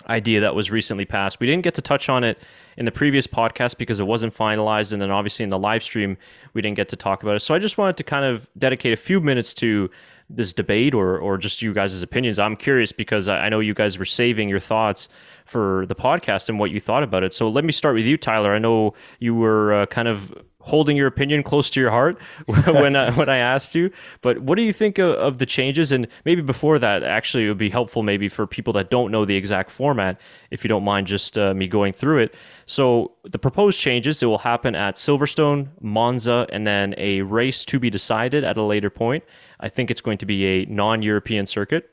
[0.10, 1.40] idea that was recently passed.
[1.40, 2.40] We didn't get to touch on it
[2.76, 6.18] in the previous podcast because it wasn't finalized, and then obviously in the live stream
[6.54, 7.40] we didn't get to talk about it.
[7.40, 9.90] So I just wanted to kind of dedicate a few minutes to
[10.30, 12.38] this debate or or just you guys' opinions.
[12.38, 15.08] I'm curious because I know you guys were saving your thoughts
[15.46, 17.34] for the podcast and what you thought about it.
[17.34, 18.54] So let me start with you, Tyler.
[18.54, 20.34] I know you were uh, kind of
[20.70, 23.92] holding your opinion close to your heart when I, when I asked you.
[24.22, 25.92] But what do you think of, of, the changes?
[25.92, 29.26] And maybe before that, actually, it would be helpful maybe for people that don't know
[29.26, 30.20] the exact format,
[30.52, 32.36] if you don't mind just uh, me going through it.
[32.66, 37.80] So the proposed changes, it will happen at Silverstone, Monza, and then a race to
[37.80, 39.24] be decided at a later point.
[39.60, 41.92] I think it's going to be a non-European circuit.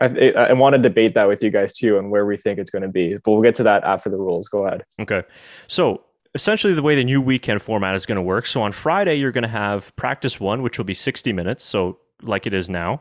[0.00, 2.70] I, I, want to debate that with you guys too and where we think it's
[2.70, 4.46] going to be, but we'll get to that after the rules.
[4.46, 4.84] Go ahead.
[5.00, 5.22] Okay.
[5.66, 6.02] So
[6.34, 8.46] essentially the way the new weekend format is going to work.
[8.46, 11.64] So on Friday, you're going to have practice one, which will be 60 minutes.
[11.64, 13.00] So like it is now.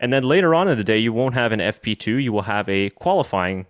[0.00, 2.22] And then later on in the day, you won't have an FP2.
[2.22, 3.66] You will have a qualifying,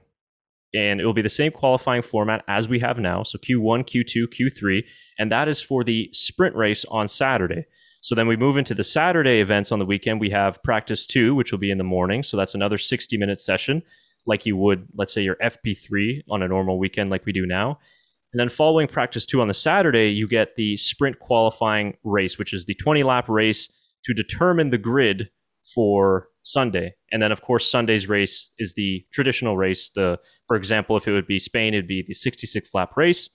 [0.75, 3.23] and it will be the same qualifying format as we have now.
[3.23, 4.85] So Q1, Q2, Q3.
[5.19, 7.67] And that is for the sprint race on Saturday.
[8.01, 10.21] So then we move into the Saturday events on the weekend.
[10.21, 12.23] We have practice two, which will be in the morning.
[12.23, 13.83] So that's another 60 minute session,
[14.27, 17.79] like you would, let's say, your FP3 on a normal weekend, like we do now.
[18.33, 22.53] And then following practice two on the Saturday, you get the sprint qualifying race, which
[22.53, 23.71] is the 20 lap race
[24.05, 25.31] to determine the grid
[25.75, 26.95] for Sunday.
[27.13, 29.91] And then, of course, Sunday's race is the traditional race.
[29.95, 30.19] The,
[30.49, 33.29] for example, if it would be Spain, it'd be the 66 lap race.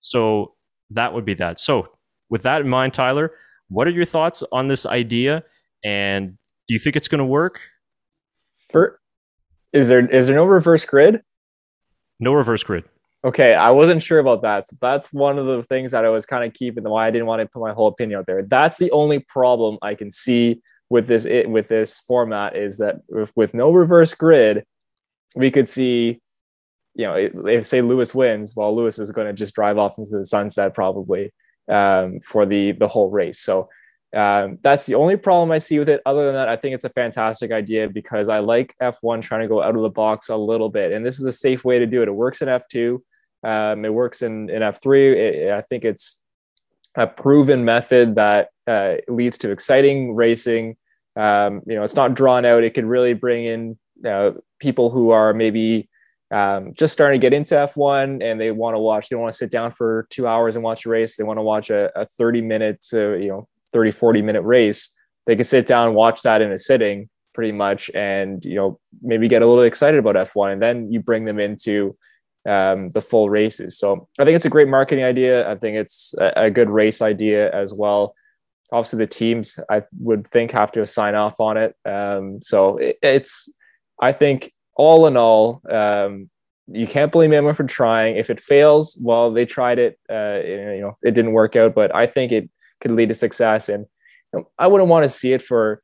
[0.00, 0.54] So
[0.90, 1.60] that would be that.
[1.60, 1.88] So,
[2.28, 3.32] with that in mind, Tyler,
[3.68, 5.44] what are your thoughts on this idea?
[5.84, 6.38] And
[6.68, 7.60] do you think it's going to work?
[8.70, 9.00] For
[9.72, 11.22] is there is there no reverse grid?
[12.18, 12.84] No reverse grid.
[13.22, 14.66] Okay, I wasn't sure about that.
[14.66, 16.84] So that's one of the things that I was kind of keeping.
[16.84, 18.42] Why I didn't want to put my whole opinion out there.
[18.42, 22.96] That's the only problem I can see with this it with this format is that
[23.08, 24.64] with, with no reverse grid,
[25.36, 26.20] we could see,
[26.94, 30.16] you know, if say Lewis wins, well, Lewis is going to just drive off into
[30.16, 31.32] the sunset probably
[31.70, 33.40] um, for the the whole race.
[33.40, 33.68] So
[34.14, 36.00] Um, that's the only problem I see with it.
[36.04, 39.48] Other than that, I think it's a fantastic idea because I like F1 trying to
[39.48, 41.86] go out of the box a little bit, and this is a safe way to
[41.86, 42.08] do it.
[42.08, 43.00] It works in F2,
[43.42, 45.14] um, it works in in F3.
[45.14, 46.22] It, I think it's
[46.94, 50.76] a proven method that uh, leads to exciting racing.
[51.16, 52.64] Um, you know, it's not drawn out.
[52.64, 55.88] It could really bring in uh, people who are maybe
[56.30, 59.32] um, just starting to get into F1 and they want to watch, they don't want
[59.32, 61.16] to sit down for two hours and watch a race.
[61.16, 64.94] They want to watch a, a 30 minute, uh, you know, 30, 40 minute race.
[65.26, 68.78] They can sit down and watch that in a sitting pretty much and, you know,
[69.02, 71.96] maybe get a little excited about F1 and then you bring them into
[72.48, 73.78] um, the full races.
[73.78, 75.50] So I think it's a great marketing idea.
[75.50, 78.14] I think it's a, a good race idea as well.
[78.72, 81.74] Obviously, the teams I would think have to sign off on it.
[81.84, 83.52] Um, so it, it's,
[84.00, 86.30] I think all in all, um,
[86.72, 88.16] you can't blame anyone for trying.
[88.16, 89.98] If it fails, well, they tried it.
[90.08, 92.48] Uh, you know, it didn't work out, but I think it
[92.80, 93.68] could lead to success.
[93.68, 93.86] And
[94.32, 95.82] you know, I wouldn't want to see it for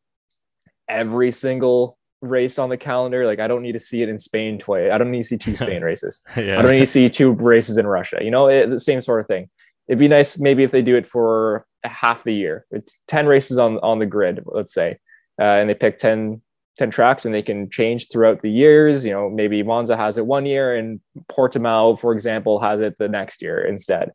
[0.89, 3.27] every single race on the calendar.
[3.27, 4.91] Like, I don't need to see it in Spain twice.
[4.93, 6.23] I don't need to see two Spain races.
[6.37, 6.59] yeah.
[6.59, 8.19] I don't need to see two races in Russia.
[8.21, 9.49] You know, it, the same sort of thing.
[9.89, 12.67] It'd be nice maybe if they do it for half the year.
[12.71, 14.99] It's ten races on on the grid, let's say,
[15.41, 16.41] uh, and they pick 10,
[16.79, 19.05] 10 tracks and they can change throughout the years.
[19.05, 21.01] You know, maybe Monza has it one year and
[21.31, 24.13] Portimao, for example, has it the next year instead.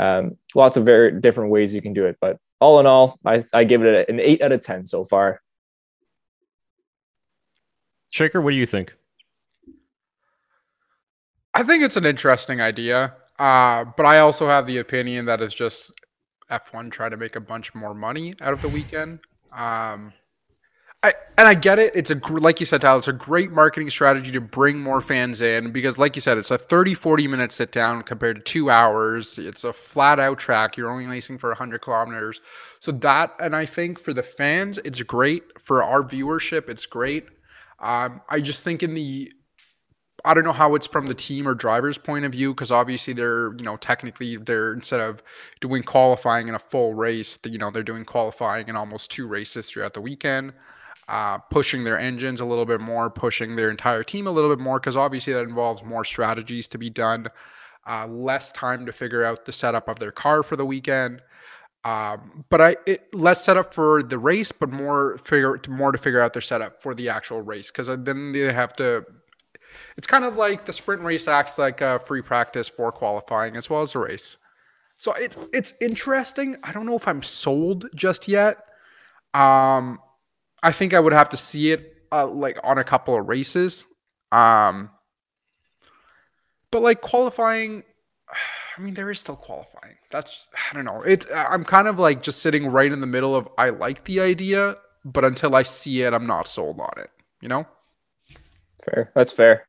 [0.00, 2.16] Um, lots of very different ways you can do it.
[2.20, 5.40] But all in all, I, I give it an eight out of 10 so far.
[8.12, 8.94] Shaker, what do you think?
[11.54, 13.16] I think it's an interesting idea.
[13.38, 15.92] Uh, but I also have the opinion that it's just
[16.50, 19.20] F1 trying to make a bunch more money out of the weekend.
[19.50, 20.12] Um,
[21.02, 21.96] I, and I get it.
[21.96, 22.98] It's a like you said, Tyler.
[22.98, 26.50] It's a great marketing strategy to bring more fans in because, like you said, it's
[26.50, 29.38] a 30, 40 minute sit down compared to two hours.
[29.38, 30.76] It's a flat out track.
[30.76, 32.42] You're only racing for 100 kilometers.
[32.78, 35.58] So that, and I think for the fans, it's great.
[35.58, 37.24] For our viewership, it's great.
[37.82, 39.32] Um, I just think in the
[40.24, 43.12] I don't know how it's from the team or driver's point of view because obviously
[43.12, 45.22] they're you know technically they're instead of
[45.60, 49.68] doing qualifying in a full race, you know they're doing qualifying in almost two races
[49.68, 50.52] throughout the weekend
[51.08, 54.62] uh, pushing their engines a little bit more, pushing their entire team a little bit
[54.62, 57.26] more, because obviously that involves more strategies to be done,
[57.86, 61.20] uh, less time to figure out the setup of their car for the weekend.
[61.84, 66.20] Um, but I it, less setup for the race, but more figure more to figure
[66.20, 69.04] out their setup for the actual race, because then they have to.
[69.96, 73.68] It's kind of like the sprint race acts like a free practice for qualifying as
[73.68, 74.38] well as the race.
[74.96, 76.56] So it's it's interesting.
[76.62, 78.58] I don't know if I'm sold just yet.
[79.34, 79.98] Um,
[80.62, 83.86] I think I would have to see it uh, like on a couple of races.
[84.30, 84.90] Um,
[86.70, 87.82] but like qualifying,
[88.78, 89.96] I mean, there is still qualifying.
[90.10, 91.02] That's I don't know.
[91.02, 94.20] It I'm kind of like just sitting right in the middle of I like the
[94.20, 97.10] idea, but until I see it, I'm not sold on it.
[97.40, 97.66] You know.
[98.84, 99.12] Fair.
[99.14, 99.64] That's fair.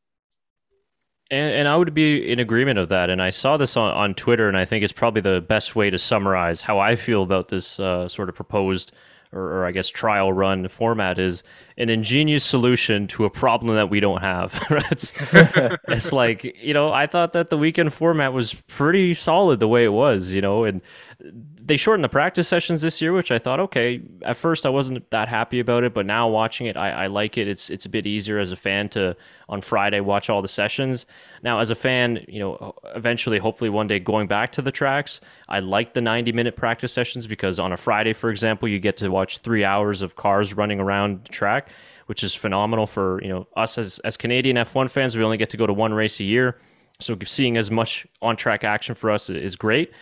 [1.32, 3.10] And, and I would be in agreement of that.
[3.10, 5.90] And I saw this on, on Twitter, and I think it's probably the best way
[5.90, 8.92] to summarize how I feel about this uh, sort of proposed
[9.34, 11.44] or, or, I guess trial run format is
[11.78, 14.62] an ingenious solution to a problem that we don't have.
[14.92, 15.14] it's,
[15.88, 19.84] it's like you know I thought that the weekend format was pretty solid the way
[19.84, 20.82] it was, you know, and
[21.66, 25.10] they shortened the practice sessions this year, which I thought, okay, at first I wasn't
[25.12, 27.48] that happy about it, but now watching it, I, I, like it.
[27.48, 29.16] It's it's a bit easier as a fan to
[29.48, 31.06] on Friday watch all the sessions.
[31.42, 35.22] Now, as a fan, you know, eventually, hopefully, one day going back to the tracks,
[35.48, 38.98] I like the 90 minute practice sessions because on a Friday, for example, you get
[38.98, 41.70] to watch three hours of cars running around the track,
[42.08, 45.16] which is phenomenal for you know us as as Canadian F1 fans.
[45.16, 46.60] We only get to go to one race a year,
[47.00, 49.94] so seeing as much on track action for us is great.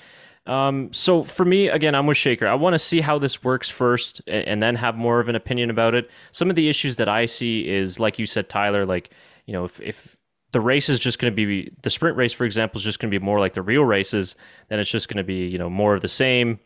[0.48, 2.48] Um, so for me, again, I'm with Shaker.
[2.48, 5.70] I want to see how this works first and, then have more of an opinion
[5.70, 6.10] about it.
[6.32, 9.12] Some of the issues that I see is, like you said, Tyler, like,
[9.46, 10.18] you know, if, if
[10.52, 13.12] the race is just going to be the sprint race, for example, is just going
[13.12, 14.36] to be more like the real races,
[14.70, 16.60] then it's just going to be, you know, more of the same.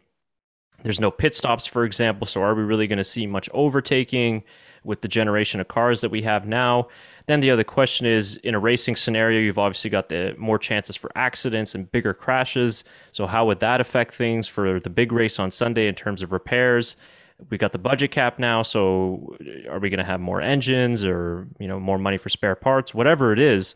[0.84, 2.28] There's no pit stops, for example.
[2.28, 4.44] So are we really going to see much overtaking
[4.84, 6.88] with the generation of cars that we have now?
[7.28, 10.96] Then the other question is in a racing scenario, you've obviously got the more chances
[10.96, 12.84] for accidents and bigger crashes.
[13.12, 16.32] So how would that affect things for the big race on Sunday in terms of
[16.32, 16.96] repairs?
[17.50, 19.36] We got the budget cap now, so
[19.70, 22.94] are we going to have more engines or you know more money for spare parts?
[22.94, 23.76] Whatever it is,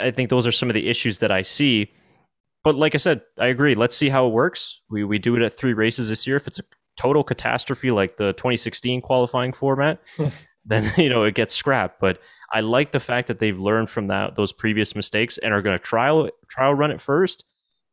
[0.00, 1.92] I think those are some of the issues that I see.
[2.64, 3.74] But like I said, I agree.
[3.74, 4.80] Let's see how it works.
[4.88, 6.36] We we do it at three races this year.
[6.36, 6.64] If it's a
[6.96, 10.00] total catastrophe like the 2016 qualifying format,
[10.64, 12.00] then you know it gets scrapped.
[12.00, 12.18] But
[12.52, 15.76] I like the fact that they've learned from that those previous mistakes and are going
[15.76, 17.44] to trial trial run it first,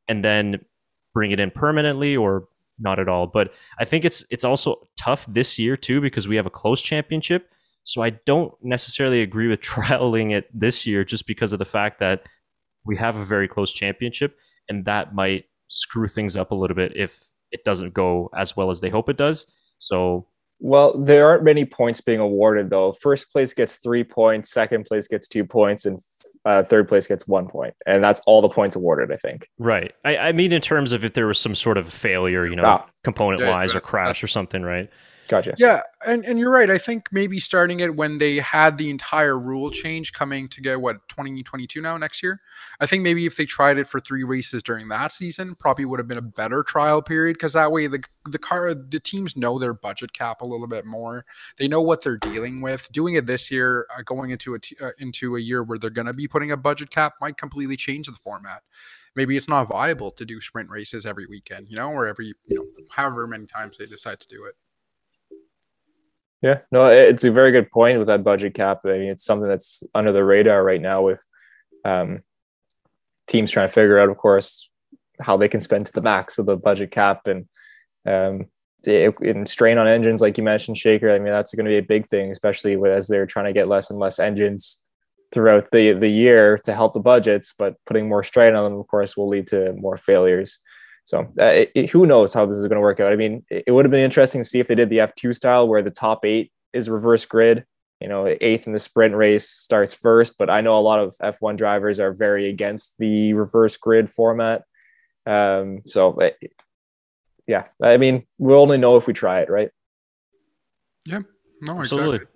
[0.07, 0.65] and then
[1.13, 2.47] bring it in permanently or
[2.79, 3.27] not at all.
[3.27, 6.81] But I think it's it's also tough this year too because we have a close
[6.81, 7.49] championship.
[7.83, 11.99] So I don't necessarily agree with trialing it this year just because of the fact
[11.99, 12.27] that
[12.85, 14.37] we have a very close championship
[14.69, 18.71] and that might screw things up a little bit if it doesn't go as well
[18.71, 19.47] as they hope it does.
[19.77, 20.27] So
[20.63, 22.93] well, there aren't many points being awarded though.
[22.93, 25.99] First place gets three points, second place gets two points, and
[26.45, 29.11] uh, third place gets one point, and that's all the points awarded.
[29.11, 29.49] I think.
[29.59, 29.93] Right.
[30.05, 32.63] I, I mean, in terms of if there was some sort of failure, you know,
[32.65, 32.85] ah.
[33.03, 34.89] component wise or crash or something, right?
[35.29, 35.55] Gotcha.
[35.57, 36.69] Yeah, and, and you're right.
[36.69, 40.81] I think maybe starting it when they had the entire rule change coming to get
[40.81, 42.41] what 2022 now next year.
[42.81, 45.99] I think maybe if they tried it for three races during that season, probably would
[45.99, 49.57] have been a better trial period because that way the the car the teams know
[49.59, 51.25] their budget cap a little bit more.
[51.57, 52.91] They know what they're dealing with.
[52.91, 55.89] Doing it this year, uh, going into a t- uh, into a year where they're
[55.89, 58.61] going to be putting a budget cap, might completely change the format
[59.15, 62.55] maybe it's not viable to do sprint races every weekend, you know, or every, you
[62.55, 64.55] know, however many times they decide to do it.
[66.43, 68.81] Yeah, no, it's a very good point with that budget cap.
[68.85, 71.25] I mean, it's something that's under the radar right now with
[71.85, 72.21] um,
[73.29, 74.69] teams trying to figure out, of course,
[75.21, 77.47] how they can spend to the max of the budget cap and
[78.05, 78.47] um,
[78.85, 81.09] and strain on engines, like you mentioned, Shaker.
[81.09, 83.69] I mean, that's going to be a big thing, especially as they're trying to get
[83.69, 84.81] less and less engines
[85.31, 87.53] throughout the the year to help the budgets.
[87.57, 90.59] But putting more strain on them, of course, will lead to more failures.
[91.05, 93.11] So uh, it, it, who knows how this is going to work out?
[93.11, 95.35] I mean, it, it would have been interesting to see if they did the F2
[95.35, 97.65] style where the top eight is reverse grid.
[97.99, 101.15] You know, eighth in the sprint race starts first, but I know a lot of
[101.21, 104.63] F1 drivers are very against the reverse grid format.
[105.25, 106.31] Um, so, uh,
[107.47, 109.69] yeah, I mean, we'll only know if we try it, right?
[111.05, 111.19] Yeah,
[111.61, 112.27] no, absolutely.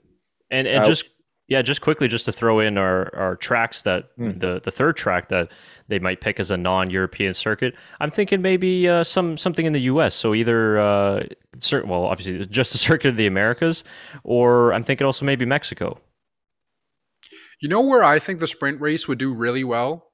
[0.50, 1.06] And and uh, just
[1.48, 4.38] yeah, just quickly, just to throw in our, our tracks that hmm.
[4.38, 5.50] the the third track that
[5.88, 7.74] they might pick as a non-European circuit.
[8.02, 10.14] I'm thinking maybe uh, some something in the U.S.
[10.14, 11.24] So either uh,
[11.58, 13.86] certain, well, obviously just the circuit of the Americas,
[14.24, 16.00] or I'm thinking also maybe Mexico.
[17.62, 20.12] You know where I think the sprint race would do really well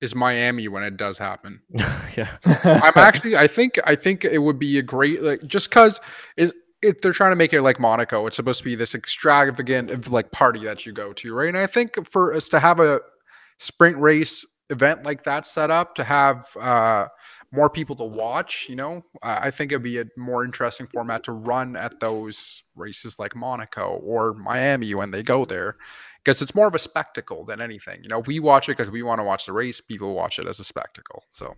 [0.00, 1.60] is Miami when it does happen.
[2.16, 2.28] yeah,
[2.64, 6.00] I'm actually I think I think it would be a great like just because
[6.38, 8.26] is it, they're trying to make it like Monaco.
[8.26, 11.48] It's supposed to be this extravagant like party that you go to, right?
[11.48, 13.00] And I think for us to have a
[13.58, 17.06] sprint race event like that set up, to have uh,
[17.52, 21.32] more people to watch, you know, I think it'd be a more interesting format to
[21.32, 25.76] run at those races like Monaco or Miami when they go there,
[26.24, 28.00] because it's more of a spectacle than anything.
[28.02, 29.80] You know, we watch it because we want to watch the race.
[29.80, 31.24] People watch it as a spectacle.
[31.32, 31.54] So.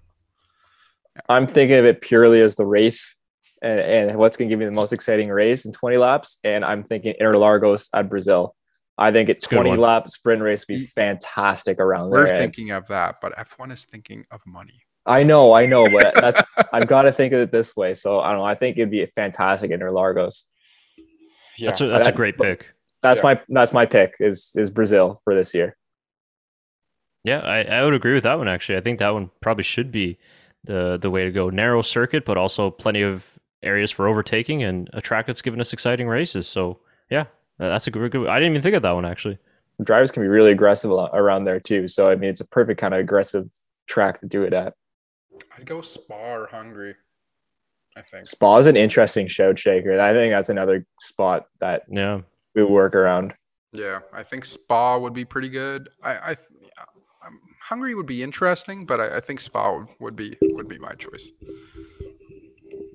[1.29, 3.21] I'm thinking of it purely as the race
[3.65, 6.39] and, and what's going to give me the most exciting race in 20 laps.
[6.45, 8.55] And I'm thinking Interlagos at Brazil.
[8.97, 12.35] I think a 20 lap sprint race would be fantastic around We're there.
[12.35, 14.83] We're thinking of that, but F1 is thinking of money.
[15.07, 17.95] I know, I know, but that's I've got to think of it this way.
[17.95, 18.45] So I don't know.
[18.45, 20.45] I think it'd be fantastic Interlagos.
[21.59, 22.73] Yeah, that's a, that's a great pick.
[23.03, 23.35] That's yeah.
[23.35, 25.77] my that's my pick is is Brazil for this year.
[27.25, 28.77] Yeah, I, I would agree with that one actually.
[28.77, 30.19] I think that one probably should be
[30.65, 31.51] the the way to go.
[31.51, 33.34] Narrow circuit, but also plenty of
[33.65, 36.47] areas for overtaking and a track that's given us exciting races.
[36.47, 36.79] So
[37.11, 37.27] yeah,
[37.59, 38.29] that's a good, good.
[38.29, 39.39] I didn't even think of that one actually.
[39.83, 41.89] Drivers can be really aggressive around there too.
[41.89, 43.49] So I mean, it's a perfect kind of aggressive
[43.87, 44.75] track to do it at.
[45.57, 46.95] I'd go Spa or Hungary.
[47.97, 50.01] I think Spa is an interesting show shaker.
[50.01, 52.21] I think that's another spot that yeah
[52.55, 53.35] we work around.
[53.73, 55.89] Yeah, I think Spa would be pretty good.
[56.03, 56.31] I, I
[57.27, 60.93] um, Hungary would be interesting, but I, I think Spa would be would be my
[60.93, 61.31] choice.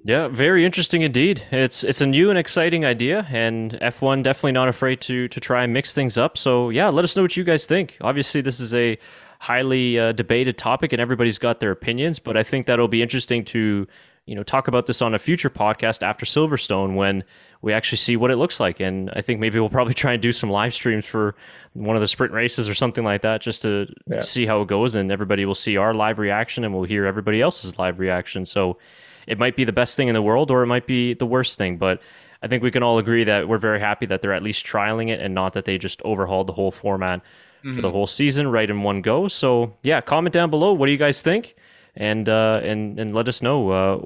[0.10, 1.44] Yeah, very interesting indeed.
[1.52, 5.64] It's it's a new and exciting idea, and F1 definitely not afraid to to try
[5.64, 6.36] and mix things up.
[6.36, 7.96] So yeah, let us know what you guys think.
[8.02, 8.98] Obviously, this is a
[9.38, 12.18] highly uh, debated topic, and everybody's got their opinions.
[12.18, 13.88] But I think that'll be interesting to
[14.26, 17.24] you know talk about this on a future podcast after Silverstone when
[17.62, 18.80] we actually see what it looks like.
[18.80, 21.36] And I think maybe we'll probably try and do some live streams for
[21.74, 24.22] one of the sprint races or something like that, just to yeah.
[24.22, 27.44] see how it goes, and everybody will see our live reaction, and we'll hear everybody
[27.44, 28.48] else's live reaction.
[28.48, 28.80] So
[29.28, 31.58] it might be the best thing in the world or it might be the worst
[31.58, 31.78] thing.
[31.78, 32.02] But
[32.42, 35.10] I think we can all agree that we're very happy that they're at least trialing
[35.10, 37.72] it and not that they just overhauled the whole format mm-hmm.
[37.72, 37.96] for the mm-hmm.
[37.96, 39.28] whole season right in one go.
[39.28, 40.74] So yeah, comment down below.
[40.74, 41.56] What do you guys think?
[41.96, 43.98] And uh, and and let us know uh,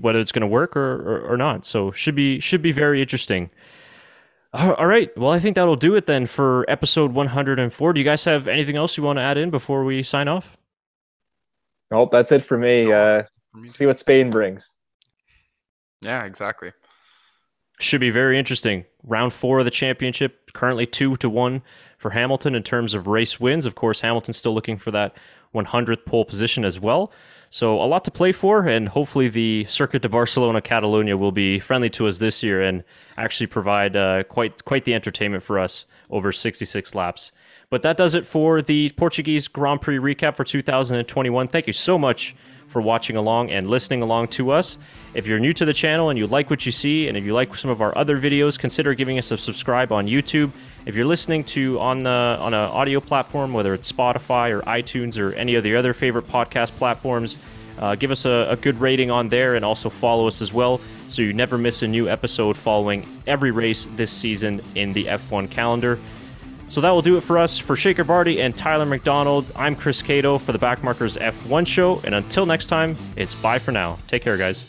[0.00, 1.66] whether it's going to work or, or, or not.
[1.66, 3.50] So should be should be very interesting.
[4.54, 5.14] All right.
[5.18, 7.92] Well, I think that'll do it then for episode 104.
[7.92, 10.56] Do you guys have anything else you want to add in before we sign off?
[11.90, 12.90] Nope, that's it for me.
[12.90, 13.24] Uh,
[13.66, 14.76] See what Spain brings.
[16.02, 16.72] Yeah, exactly.
[17.78, 18.84] Should be very interesting.
[19.02, 21.62] Round four of the championship, currently two to one
[21.98, 23.66] for Hamilton in terms of race wins.
[23.66, 25.16] Of course, Hamilton's still looking for that
[25.54, 27.12] 100th pole position as well.
[27.50, 31.58] So a lot to play for, and hopefully the Circuit de Barcelona Catalunya will be
[31.58, 32.82] friendly to us this year and
[33.16, 37.32] actually provide uh, quite quite the entertainment for us over 66 laps.
[37.70, 41.48] But that does it for the Portuguese Grand Prix recap for 2021.
[41.48, 42.34] Thank you so much
[42.68, 44.78] for watching along and listening along to us.
[45.14, 47.32] If you're new to the channel and you like what you see, and if you
[47.32, 50.50] like some of our other videos, consider giving us a subscribe on YouTube.
[50.84, 55.18] If you're listening to on the on an audio platform, whether it's Spotify or iTunes
[55.18, 57.38] or any of the other favorite podcast platforms,
[57.78, 60.80] uh, give us a, a good rating on there and also follow us as well
[61.08, 65.50] so you never miss a new episode following every race this season in the F1
[65.50, 65.98] calendar.
[66.68, 67.58] So that will do it for us.
[67.58, 72.00] For Shaker Barty and Tyler McDonald, I'm Chris Cato for the Backmarkers F1 show.
[72.04, 73.98] And until next time, it's bye for now.
[74.08, 74.64] Take care, guys.